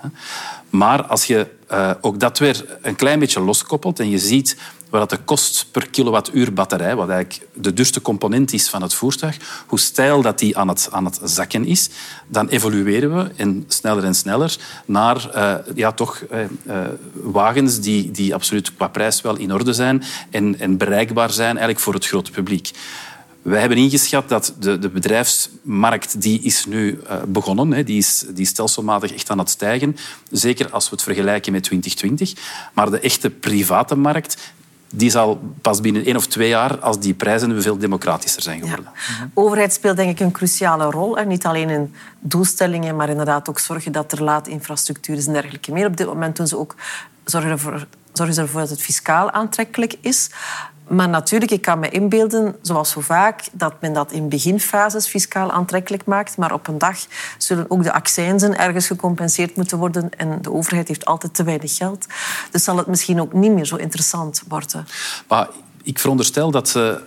Maar 0.70 1.02
als 1.02 1.24
je 1.24 1.46
uh, 1.72 1.90
ook 2.00 2.20
dat 2.20 2.38
weer 2.38 2.78
een 2.82 2.96
klein 2.96 3.18
beetje 3.18 3.40
loskoppelt 3.40 4.00
en 4.00 4.10
je 4.10 4.18
ziet 4.18 4.56
wat 4.98 5.10
de 5.10 5.16
kost 5.16 5.66
per 5.70 5.90
kilowattuur 5.90 6.52
batterij, 6.52 6.96
wat 6.96 7.08
eigenlijk 7.08 7.48
de 7.54 7.72
duurste 7.72 8.02
component 8.02 8.52
is 8.52 8.68
van 8.68 8.82
het 8.82 8.94
voertuig, 8.94 9.64
hoe 9.66 9.78
stijl 9.78 10.22
dat 10.22 10.38
die 10.38 10.56
aan 10.56 10.68
het, 10.68 10.88
aan 10.90 11.04
het 11.04 11.20
zakken 11.24 11.66
is, 11.66 11.88
dan 12.26 12.48
evolueren 12.48 13.16
we 13.16 13.30
en 13.36 13.64
sneller 13.68 14.04
en 14.04 14.14
sneller 14.14 14.56
naar 14.84 15.30
uh, 15.34 15.54
ja, 15.74 15.92
toch 15.92 16.22
uh, 16.32 16.38
uh, 16.66 16.76
wagens 17.12 17.80
die, 17.80 18.10
die 18.10 18.34
absoluut 18.34 18.74
qua 18.74 18.88
prijs 18.88 19.20
wel 19.20 19.36
in 19.36 19.52
orde 19.52 19.72
zijn 19.72 20.02
en, 20.30 20.58
en 20.58 20.76
bereikbaar 20.76 21.30
zijn 21.30 21.50
eigenlijk 21.50 21.80
voor 21.80 21.94
het 21.94 22.06
grote 22.06 22.30
publiek. 22.30 22.70
Wij 23.42 23.60
hebben 23.60 23.78
ingeschat 23.78 24.28
dat 24.28 24.54
de, 24.58 24.78
de 24.78 24.88
bedrijfsmarkt 24.88 26.22
die 26.22 26.40
is 26.42 26.66
nu 26.66 27.00
begonnen. 27.26 27.72
Hè, 27.72 27.84
die, 27.84 27.98
is, 27.98 28.24
die 28.28 28.42
is 28.42 28.48
stelselmatig 28.48 29.12
echt 29.14 29.30
aan 29.30 29.38
het 29.38 29.50
stijgen. 29.50 29.96
Zeker 30.30 30.70
als 30.70 30.84
we 30.88 30.94
het 30.94 31.04
vergelijken 31.04 31.52
met 31.52 31.62
2020. 31.62 32.32
Maar 32.74 32.90
de 32.90 33.00
echte 33.00 33.30
private 33.30 33.94
markt 33.94 34.36
die 34.94 35.10
zal 35.10 35.40
pas 35.60 35.80
binnen 35.80 36.04
één 36.04 36.16
of 36.16 36.26
twee 36.26 36.48
jaar, 36.48 36.78
als 36.78 37.00
die 37.00 37.14
prijzen 37.14 37.62
veel 37.62 37.78
democratischer 37.78 38.42
zijn 38.42 38.60
geworden. 38.60 38.90
Ja. 38.94 39.28
Overheid 39.34 39.72
speelt 39.72 39.96
denk 39.96 40.10
ik 40.10 40.20
een 40.20 40.32
cruciale 40.32 40.90
rol. 40.90 41.18
En 41.18 41.28
niet 41.28 41.46
alleen 41.46 41.70
in 41.70 41.94
doelstellingen, 42.20 42.96
maar 42.96 43.08
inderdaad 43.08 43.48
ook 43.48 43.58
zorgen 43.58 43.92
dat 43.92 44.12
er 44.12 44.22
laadinfrastructuur 44.22 45.16
is 45.16 45.26
en 45.26 45.32
dergelijke 45.32 45.72
meer. 45.72 45.86
Op 45.86 45.96
dit 45.96 46.06
moment 46.06 46.36
doen 46.36 46.46
ze 46.46 46.58
ook 46.58 46.74
zorgen 47.24 47.50
ervoor, 47.50 47.86
zorgen 48.12 48.34
ze 48.34 48.40
ervoor 48.40 48.60
dat 48.60 48.70
het 48.70 48.82
fiscaal 48.82 49.30
aantrekkelijk 49.30 49.94
is. 50.00 50.30
Maar 50.92 51.08
natuurlijk, 51.08 51.50
ik 51.50 51.62
kan 51.62 51.78
me 51.78 51.88
inbeelden, 51.88 52.56
zoals 52.62 52.90
zo 52.90 53.00
vaak, 53.00 53.44
dat 53.52 53.74
men 53.80 53.92
dat 53.92 54.12
in 54.12 54.28
beginfases 54.28 55.06
fiscaal 55.08 55.52
aantrekkelijk 55.52 56.04
maakt. 56.04 56.36
Maar 56.36 56.52
op 56.52 56.68
een 56.68 56.78
dag 56.78 56.98
zullen 57.38 57.70
ook 57.70 57.82
de 57.82 57.92
accijnzen 57.92 58.58
ergens 58.58 58.86
gecompenseerd 58.86 59.56
moeten 59.56 59.78
worden. 59.78 60.10
En 60.16 60.42
de 60.42 60.52
overheid 60.52 60.88
heeft 60.88 61.04
altijd 61.04 61.34
te 61.34 61.44
weinig 61.44 61.76
geld. 61.76 62.06
Dus 62.50 62.64
zal 62.64 62.76
het 62.76 62.86
misschien 62.86 63.20
ook 63.20 63.32
niet 63.32 63.52
meer 63.52 63.64
zo 63.64 63.76
interessant 63.76 64.42
worden. 64.48 64.86
Maar 65.28 65.48
ik 65.82 65.98
veronderstel 65.98 66.50
dat 66.50 66.68
ze, 66.68 67.00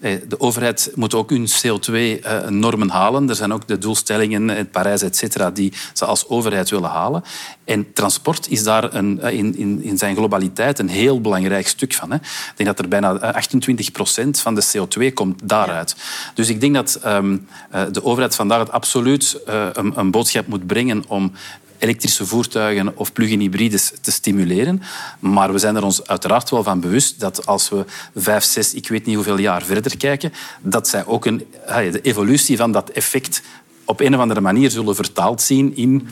uh, 0.00 0.16
de 0.28 0.40
overheid 0.40 0.92
moet 0.94 1.14
ook 1.14 1.30
hun 1.30 1.48
CO2-normen 1.48 2.90
halen. 2.90 3.28
Er 3.28 3.34
zijn 3.34 3.52
ook 3.52 3.68
de 3.68 3.78
doelstellingen 3.78 4.50
in 4.50 4.70
Parijs, 4.70 5.02
et 5.02 5.16
cetera, 5.16 5.50
die 5.50 5.72
ze 5.92 6.04
als 6.04 6.28
overheid 6.28 6.70
willen 6.70 6.90
halen. 6.90 7.24
En 7.64 7.92
transport 7.92 8.48
is 8.48 8.62
daar 8.62 8.94
een, 8.94 9.20
in, 9.20 9.56
in, 9.56 9.82
in 9.82 9.98
zijn 9.98 10.16
globaliteit 10.16 10.78
een 10.78 10.88
heel 10.88 11.20
belangrijk 11.20 11.68
stuk 11.68 11.94
van. 11.94 12.10
Hè. 12.10 12.16
Ik 12.16 12.52
denk 12.56 12.68
dat 12.68 12.78
er 12.78 12.88
bijna 12.88 13.12
28 13.12 13.92
procent 13.92 14.40
van 14.40 14.54
de 14.54 14.64
CO2 14.76 15.12
komt 15.12 15.48
daaruit. 15.48 15.96
Dus 16.34 16.48
ik 16.48 16.60
denk 16.60 16.74
dat 16.74 17.00
um, 17.06 17.48
de 17.92 18.04
overheid 18.04 18.34
vandaag 18.34 18.58
het 18.58 18.72
absoluut 18.72 19.40
uh, 19.48 19.66
een, 19.72 19.92
een 19.96 20.10
boodschap 20.10 20.46
moet 20.46 20.66
brengen 20.66 21.04
om 21.08 21.32
elektrische 21.78 22.26
voertuigen 22.26 22.96
of 22.96 23.12
plug-in 23.12 23.40
hybrides 23.40 23.92
te 24.00 24.12
stimuleren. 24.12 24.82
Maar 25.18 25.52
we 25.52 25.58
zijn 25.58 25.76
er 25.76 25.84
ons 25.84 26.06
uiteraard 26.06 26.50
wel 26.50 26.62
van 26.62 26.80
bewust 26.80 27.20
dat 27.20 27.46
als 27.46 27.68
we 27.68 27.84
vijf, 28.14 28.44
zes, 28.44 28.74
ik 28.74 28.88
weet 28.88 29.06
niet 29.06 29.14
hoeveel 29.14 29.38
jaar 29.38 29.62
verder 29.62 29.96
kijken, 29.96 30.32
dat 30.60 30.88
zij 30.88 31.06
ook 31.06 31.24
een, 31.26 31.46
de 31.66 32.00
evolutie 32.00 32.56
van 32.56 32.72
dat 32.72 32.90
effect 32.90 33.42
op 33.84 34.00
een 34.00 34.14
of 34.14 34.20
andere 34.20 34.40
manier 34.40 34.70
zullen 34.70 34.94
vertaald 34.94 35.42
zien 35.42 35.76
in 35.76 36.08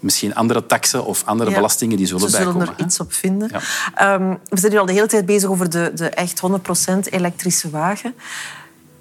misschien 0.00 0.34
andere 0.34 0.66
taxen 0.66 1.04
of 1.04 1.22
andere 1.24 1.52
belastingen 1.52 1.96
die 1.96 2.06
zullen 2.06 2.30
bijkomen. 2.30 2.52
Ze 2.52 2.58
zullen 2.58 2.78
er 2.78 2.84
iets 2.84 3.00
op 3.00 3.12
vinden. 3.12 3.50
Ja. 3.52 4.14
Um, 4.14 4.38
we 4.48 4.58
zijn 4.58 4.72
nu 4.72 4.78
al 4.78 4.86
de 4.86 4.92
hele 4.92 5.06
tijd 5.06 5.26
bezig 5.26 5.50
over 5.50 5.70
de, 5.70 5.92
de 5.94 6.08
echt 6.08 6.42
100% 6.90 6.98
elektrische 7.10 7.70
wagen. 7.70 8.14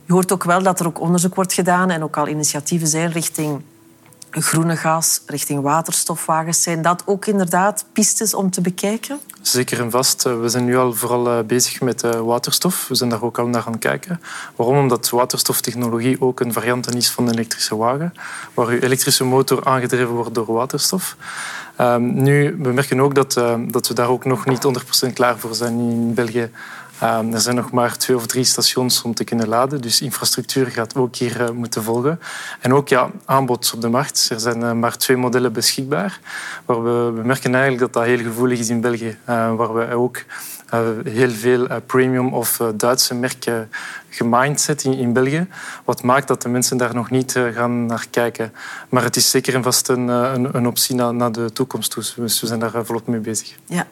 Je 0.05 0.13
hoort 0.13 0.31
ook 0.31 0.43
wel 0.43 0.63
dat 0.63 0.79
er 0.79 0.87
ook 0.87 0.99
onderzoek 0.99 1.35
wordt 1.35 1.53
gedaan 1.53 1.89
en 1.89 2.03
ook 2.03 2.17
al 2.17 2.27
initiatieven 2.27 2.87
zijn 2.87 3.11
richting 3.11 3.61
groene 4.29 4.75
gas 4.75 5.21
richting 5.25 5.61
waterstofwagens. 5.61 6.61
Zijn 6.63 6.81
dat 6.81 7.03
ook 7.05 7.25
inderdaad 7.25 7.85
pistes 7.93 8.33
om 8.33 8.49
te 8.49 8.61
bekijken? 8.61 9.19
Zeker 9.41 9.79
en 9.79 9.91
vast. 9.91 10.25
Eh, 10.25 10.39
we 10.39 10.49
zijn 10.49 10.65
nu 10.65 10.77
al 10.77 10.93
vooral 10.93 11.27
eh, 11.27 11.39
bezig 11.45 11.81
met 11.81 12.03
eh, 12.03 12.19
waterstof. 12.19 12.87
We 12.87 12.95
zijn 12.95 13.09
daar 13.09 13.23
ook 13.23 13.37
al 13.37 13.47
naar 13.47 13.63
aan 13.65 13.71
het 13.71 13.81
kijken. 13.81 14.21
Waarom? 14.55 14.77
Omdat 14.77 15.09
waterstoftechnologie 15.09 16.21
ook 16.21 16.39
een 16.39 16.53
variant 16.53 16.95
is 16.95 17.09
van 17.09 17.27
een 17.27 17.33
elektrische 17.33 17.75
wagen, 17.75 18.13
waar 18.53 18.67
uw 18.67 18.79
elektrische 18.79 19.23
motor 19.23 19.65
aangedreven 19.65 20.13
wordt 20.13 20.33
door 20.35 20.53
waterstof. 20.53 21.15
Um, 21.81 22.23
nu, 22.23 22.57
we 22.59 22.71
merken 22.71 22.99
ook 22.99 23.15
dat, 23.15 23.33
dat 23.67 23.87
we 23.87 23.93
daar 23.93 24.09
ook 24.09 24.25
nog 24.25 24.45
niet 24.45 24.67
100% 25.07 25.13
klaar 25.13 25.37
voor 25.37 25.55
zijn 25.55 25.79
in 25.79 26.13
België 26.13 26.51
Um, 27.03 27.33
er 27.33 27.39
zijn 27.39 27.55
nog 27.55 27.71
maar 27.71 27.97
twee 27.97 28.17
of 28.17 28.25
drie 28.25 28.43
stations 28.43 29.01
om 29.01 29.13
te 29.13 29.23
kunnen 29.23 29.47
laden, 29.47 29.81
dus 29.81 30.01
infrastructuur 30.01 30.67
gaat 30.67 30.95
ook 30.95 31.15
hier 31.15 31.41
uh, 31.41 31.49
moeten 31.49 31.83
volgen. 31.83 32.19
En 32.59 32.73
ook 32.73 32.87
ja, 32.87 33.09
aanbod 33.25 33.71
op 33.73 33.81
de 33.81 33.89
markt. 33.89 34.27
Er 34.31 34.39
zijn 34.39 34.61
uh, 34.61 34.71
maar 34.71 34.97
twee 34.97 35.17
modellen 35.17 35.53
beschikbaar. 35.53 36.19
Waar 36.65 36.83
we, 36.83 37.21
merken 37.23 37.53
eigenlijk 37.53 37.79
dat 37.79 37.93
dat 37.93 38.03
heel 38.03 38.25
gevoelig 38.25 38.59
is 38.59 38.69
in 38.69 38.81
België, 38.81 39.17
uh, 39.29 39.55
waar 39.55 39.73
we 39.73 39.93
ook 39.93 40.23
heel 41.03 41.29
veel 41.29 41.67
premium 41.85 42.33
of 42.33 42.61
Duitse 42.75 43.15
merken 43.15 43.69
gemindset 44.09 44.83
in, 44.83 44.93
in 44.93 45.13
België. 45.13 45.47
Wat 45.85 46.03
maakt 46.03 46.27
dat 46.27 46.41
de 46.41 46.49
mensen 46.49 46.77
daar 46.77 46.93
nog 46.93 47.09
niet 47.09 47.39
gaan 47.53 47.85
naar 47.85 48.05
kijken. 48.09 48.53
Maar 48.89 49.03
het 49.03 49.15
is 49.15 49.29
zeker 49.29 49.55
en 49.55 49.63
vast 49.63 49.87
een, 49.87 50.07
een, 50.07 50.55
een 50.55 50.67
optie 50.67 50.95
naar, 50.95 51.31
de 51.31 51.51
toekomst 51.53 51.91
toe. 51.91 52.03
Dus 52.15 52.41
we 52.41 52.47
zijn 52.47 52.59
daar 52.59 52.85
volop 52.85 53.07
mee 53.07 53.19
bezig. 53.19 53.55
Ja. 53.65 53.87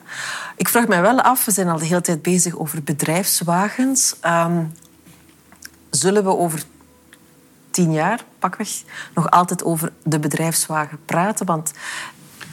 Ik 0.56 0.68
vraag 0.68 0.86
mij 0.86 1.02
wel 1.02 1.20
af, 1.20 1.44
we 1.44 1.50
zijn 1.50 1.68
al 1.68 1.78
de 1.78 1.84
hele 1.84 2.00
tijd 2.00 2.22
bezig 2.22 2.58
over 2.58 2.82
bedrijfswagens. 2.96 4.16
Um, 4.26 4.72
zullen 5.90 6.24
we 6.24 6.36
over 6.36 6.62
tien 7.70 7.92
jaar, 7.92 8.24
pakweg, 8.38 8.82
nog 9.14 9.30
altijd 9.30 9.64
over 9.64 9.92
de 10.02 10.18
bedrijfswagen 10.18 10.98
praten? 11.04 11.46
Want 11.46 11.72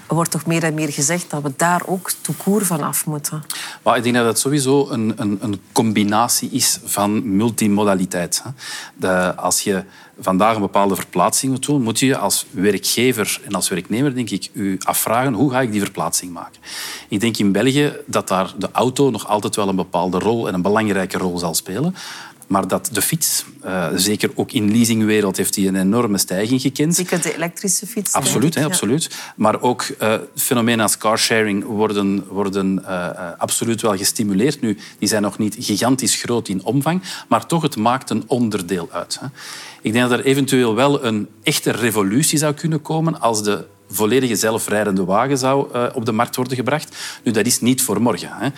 er 0.07 0.15
wordt 0.15 0.31
toch 0.31 0.45
meer 0.45 0.63
en 0.63 0.73
meer 0.73 0.91
gezegd 0.91 1.29
dat 1.29 1.41
we 1.41 1.53
daar 1.57 1.81
ook 1.85 2.11
toekoer 2.21 2.65
van 2.65 2.81
af 2.81 3.05
moeten. 3.05 3.43
Maar 3.83 3.97
ik 3.97 4.03
denk 4.03 4.15
dat 4.15 4.25
het 4.25 4.39
sowieso 4.39 4.89
een, 4.89 5.13
een, 5.15 5.37
een 5.41 5.61
combinatie 5.71 6.49
is 6.49 6.79
van 6.83 7.35
multimodaliteit. 7.35 8.43
Als 9.35 9.61
je 9.61 9.83
vandaag 10.19 10.55
een 10.55 10.61
bepaalde 10.61 10.95
verplaatsing 10.95 11.51
moet 11.51 11.65
doen, 11.65 11.81
moet 11.81 11.99
je 11.99 12.17
als 12.17 12.45
werkgever 12.51 13.41
en 13.45 13.53
als 13.53 13.69
werknemer 13.69 14.15
denk 14.15 14.29
ik 14.29 14.49
u 14.53 14.77
afvragen 14.79 15.33
hoe 15.33 15.51
ga 15.51 15.61
ik 15.61 15.71
die 15.71 15.81
verplaatsing 15.81 16.31
maken. 16.31 16.61
Ik 17.07 17.19
denk 17.19 17.37
in 17.37 17.51
België 17.51 17.93
dat 18.05 18.27
daar 18.27 18.53
de 18.57 18.69
auto 18.71 19.09
nog 19.09 19.27
altijd 19.27 19.55
wel 19.55 19.67
een 19.67 19.75
bepaalde 19.75 20.19
rol 20.19 20.47
en 20.47 20.53
een 20.53 20.61
belangrijke 20.61 21.17
rol 21.17 21.37
zal 21.39 21.53
spelen. 21.53 21.95
Maar 22.47 22.67
dat 22.67 22.89
de 22.91 23.01
fiets, 23.01 23.45
uh, 23.65 23.87
zeker 23.95 24.31
ook 24.35 24.51
in 24.51 24.71
leasingwereld, 24.71 25.37
heeft 25.37 25.53
die 25.53 25.67
een 25.67 25.75
enorme 25.75 26.17
stijging 26.17 26.61
gekend. 26.61 26.95
Zeker 26.95 27.21
de 27.21 27.35
elektrische 27.35 27.87
fiets. 27.87 28.13
Absoluut, 28.13 28.55
hè, 28.55 28.65
absoluut. 28.65 29.09
Maar 29.35 29.61
ook 29.61 29.85
uh, 30.01 30.13
fenomenen 30.35 30.79
als 30.79 30.97
carsharing 30.97 31.63
worden, 31.63 32.25
worden 32.27 32.83
uh, 32.87 33.09
absoluut 33.37 33.81
wel 33.81 33.97
gestimuleerd. 33.97 34.61
Nu, 34.61 34.77
die 34.99 35.07
zijn 35.07 35.21
nog 35.21 35.37
niet 35.37 35.55
gigantisch 35.59 36.15
groot 36.15 36.47
in 36.47 36.63
omvang, 36.63 37.01
maar 37.27 37.45
toch, 37.45 37.61
het 37.61 37.75
maakt 37.75 38.09
een 38.09 38.23
onderdeel 38.27 38.89
uit. 38.91 39.17
Hè. 39.19 39.27
Ik 39.81 39.93
denk 39.93 40.09
dat 40.09 40.19
er 40.19 40.25
eventueel 40.25 40.75
wel 40.75 41.03
een 41.03 41.27
echte 41.43 41.71
revolutie 41.71 42.37
zou 42.37 42.53
kunnen 42.53 42.81
komen 42.81 43.21
als 43.21 43.43
de 43.43 43.65
volledige 43.89 44.35
zelfrijdende 44.35 45.05
wagen 45.05 45.37
zou 45.37 45.67
op 45.93 46.05
de 46.05 46.11
markt 46.11 46.35
worden 46.35 46.55
gebracht. 46.55 46.95
Nu, 47.23 47.31
dat 47.31 47.45
is 47.45 47.61
niet 47.61 47.81
voor 47.81 48.01
morgen. 48.01 48.29
Hè 48.31 48.49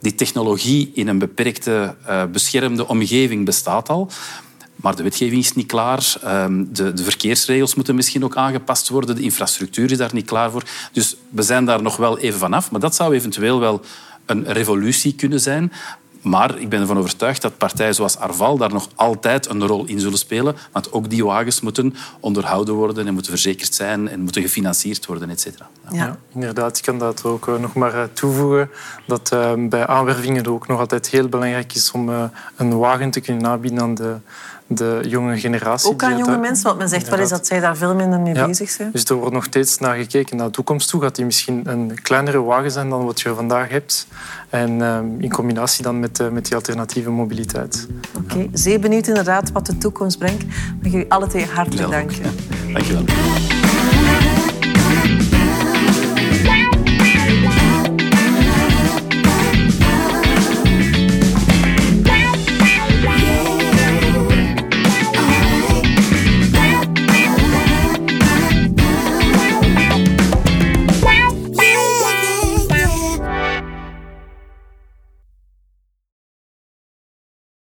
die 0.00 0.14
technologie 0.14 0.90
in 0.94 1.08
een 1.08 1.18
beperkte, 1.18 1.94
uh, 2.08 2.24
beschermde 2.24 2.88
omgeving 2.88 3.44
bestaat 3.44 3.88
al. 3.88 4.10
Maar 4.76 4.96
de 4.96 5.02
wetgeving 5.02 5.42
is 5.42 5.54
niet 5.54 5.66
klaar. 5.66 6.16
Ehm, 6.22 6.64
de, 6.72 6.92
de, 6.92 7.02
verkeersregels 7.02 7.74
moeten 7.74 7.94
misschien 7.94 8.24
ook 8.24 8.36
aangepast 8.36 8.88
worden. 8.88 9.16
De 9.16 9.22
infrastructuur 9.22 9.90
is 9.90 9.98
daar 9.98 10.14
niet 10.14 10.26
klaar 10.26 10.50
voor. 10.50 10.62
Dus 10.92 11.16
we 11.28 11.42
zijn 11.42 11.64
daar 11.64 11.82
nog 11.82 11.96
wel 11.96 12.18
even 12.18 12.38
vanaf. 12.38 12.70
Maar 12.70 12.80
dat 12.80 12.94
zou 12.94 13.14
eventueel 13.14 13.60
wel 13.60 13.80
een 14.26 14.44
revolutie 14.52 15.14
kunnen 15.14 15.40
zijn. 15.40 15.72
Maar 16.28 16.58
ik 16.58 16.68
ben 16.68 16.80
ervan 16.80 16.98
overtuigd 16.98 17.42
dat 17.42 17.58
partijen 17.58 17.94
zoals 17.94 18.18
Arval 18.18 18.56
daar 18.56 18.72
nog 18.72 18.88
altijd 18.94 19.48
een 19.48 19.66
rol 19.66 19.84
in 19.86 20.00
zullen 20.00 20.18
spelen. 20.18 20.56
Want 20.72 20.92
ook 20.92 21.10
die 21.10 21.24
wagens 21.24 21.60
moeten 21.60 21.94
onderhouden 22.20 22.74
worden 22.74 23.06
en 23.06 23.12
moeten 23.12 23.32
verzekerd 23.32 23.74
zijn 23.74 24.08
en 24.08 24.20
moeten 24.20 24.42
gefinancierd 24.42 25.06
worden, 25.06 25.30
et 25.30 25.40
cetera. 25.40 25.68
Ja. 25.90 26.04
ja. 26.04 26.16
inderdaad. 26.34 26.76
Ik 26.78 26.82
kan 26.82 26.98
dat 26.98 27.24
ook 27.24 27.48
eh, 27.48 27.58
nog 27.58 27.74
maar 27.74 27.94
eh, 27.94 28.02
toevoegen. 28.12 28.70
Dat 29.06 29.30
uh, 29.34 29.52
bij 29.68 29.86
aanwervingen 29.86 30.36
het 30.36 30.48
ook 30.48 30.66
nog 30.66 30.80
altijd 30.80 31.08
heel 31.08 31.28
belangrijk 31.28 31.74
is 31.74 31.90
om 31.90 32.30
een 32.56 32.78
wagen 32.78 33.10
te 33.10 33.20
kunnen 33.20 33.46
aanbieden 33.46 33.80
aan 33.80 33.94
de 33.94 34.16
de 34.68 35.00
jonge 35.06 35.38
generatie. 35.38 35.90
Ook 35.90 36.02
aan 36.02 36.18
jonge 36.18 36.38
mensen, 36.38 36.64
want 36.64 36.78
men 36.78 36.88
zegt 36.88 37.08
wel 37.08 37.18
eens 37.18 37.30
dat 37.30 37.46
zij 37.46 37.60
daar 37.60 37.76
veel 37.76 37.94
minder 37.94 38.20
mee 38.20 38.46
bezig 38.46 38.70
zijn. 38.70 38.90
Dus 38.92 39.04
er 39.04 39.14
wordt 39.14 39.34
nog 39.34 39.44
steeds 39.44 39.78
naar 39.78 39.96
gekeken 39.96 40.36
naar 40.36 40.46
de 40.46 40.52
toekomst 40.52 40.88
toe. 40.88 41.02
Gaat 41.02 41.14
die 41.14 41.24
misschien 41.24 41.62
een 41.64 42.02
kleinere 42.02 42.42
wagen 42.42 42.70
zijn 42.70 42.88
dan 42.88 43.04
wat 43.04 43.20
je 43.20 43.34
vandaag 43.34 43.68
hebt? 43.68 44.06
En 44.50 44.80
um, 44.80 45.20
in 45.20 45.30
combinatie 45.30 45.82
dan 45.82 46.00
met, 46.00 46.20
uh, 46.20 46.28
met 46.28 46.44
die 46.44 46.54
alternatieve 46.54 47.10
mobiliteit. 47.10 47.86
Oké, 48.16 48.32
okay. 48.32 48.50
zeer 48.52 48.80
benieuwd 48.80 49.06
inderdaad 49.06 49.52
wat 49.52 49.66
de 49.66 49.78
toekomst 49.78 50.18
brengt. 50.18 50.44
Mag 50.82 50.92
ik 50.92 50.94
u 50.94 51.04
alle 51.08 51.26
twee 51.26 51.46
hartelijk 51.46 51.90
danken. 51.90 52.22
Dank 52.72 52.84
je 52.84 52.92
wel. 52.92 54.37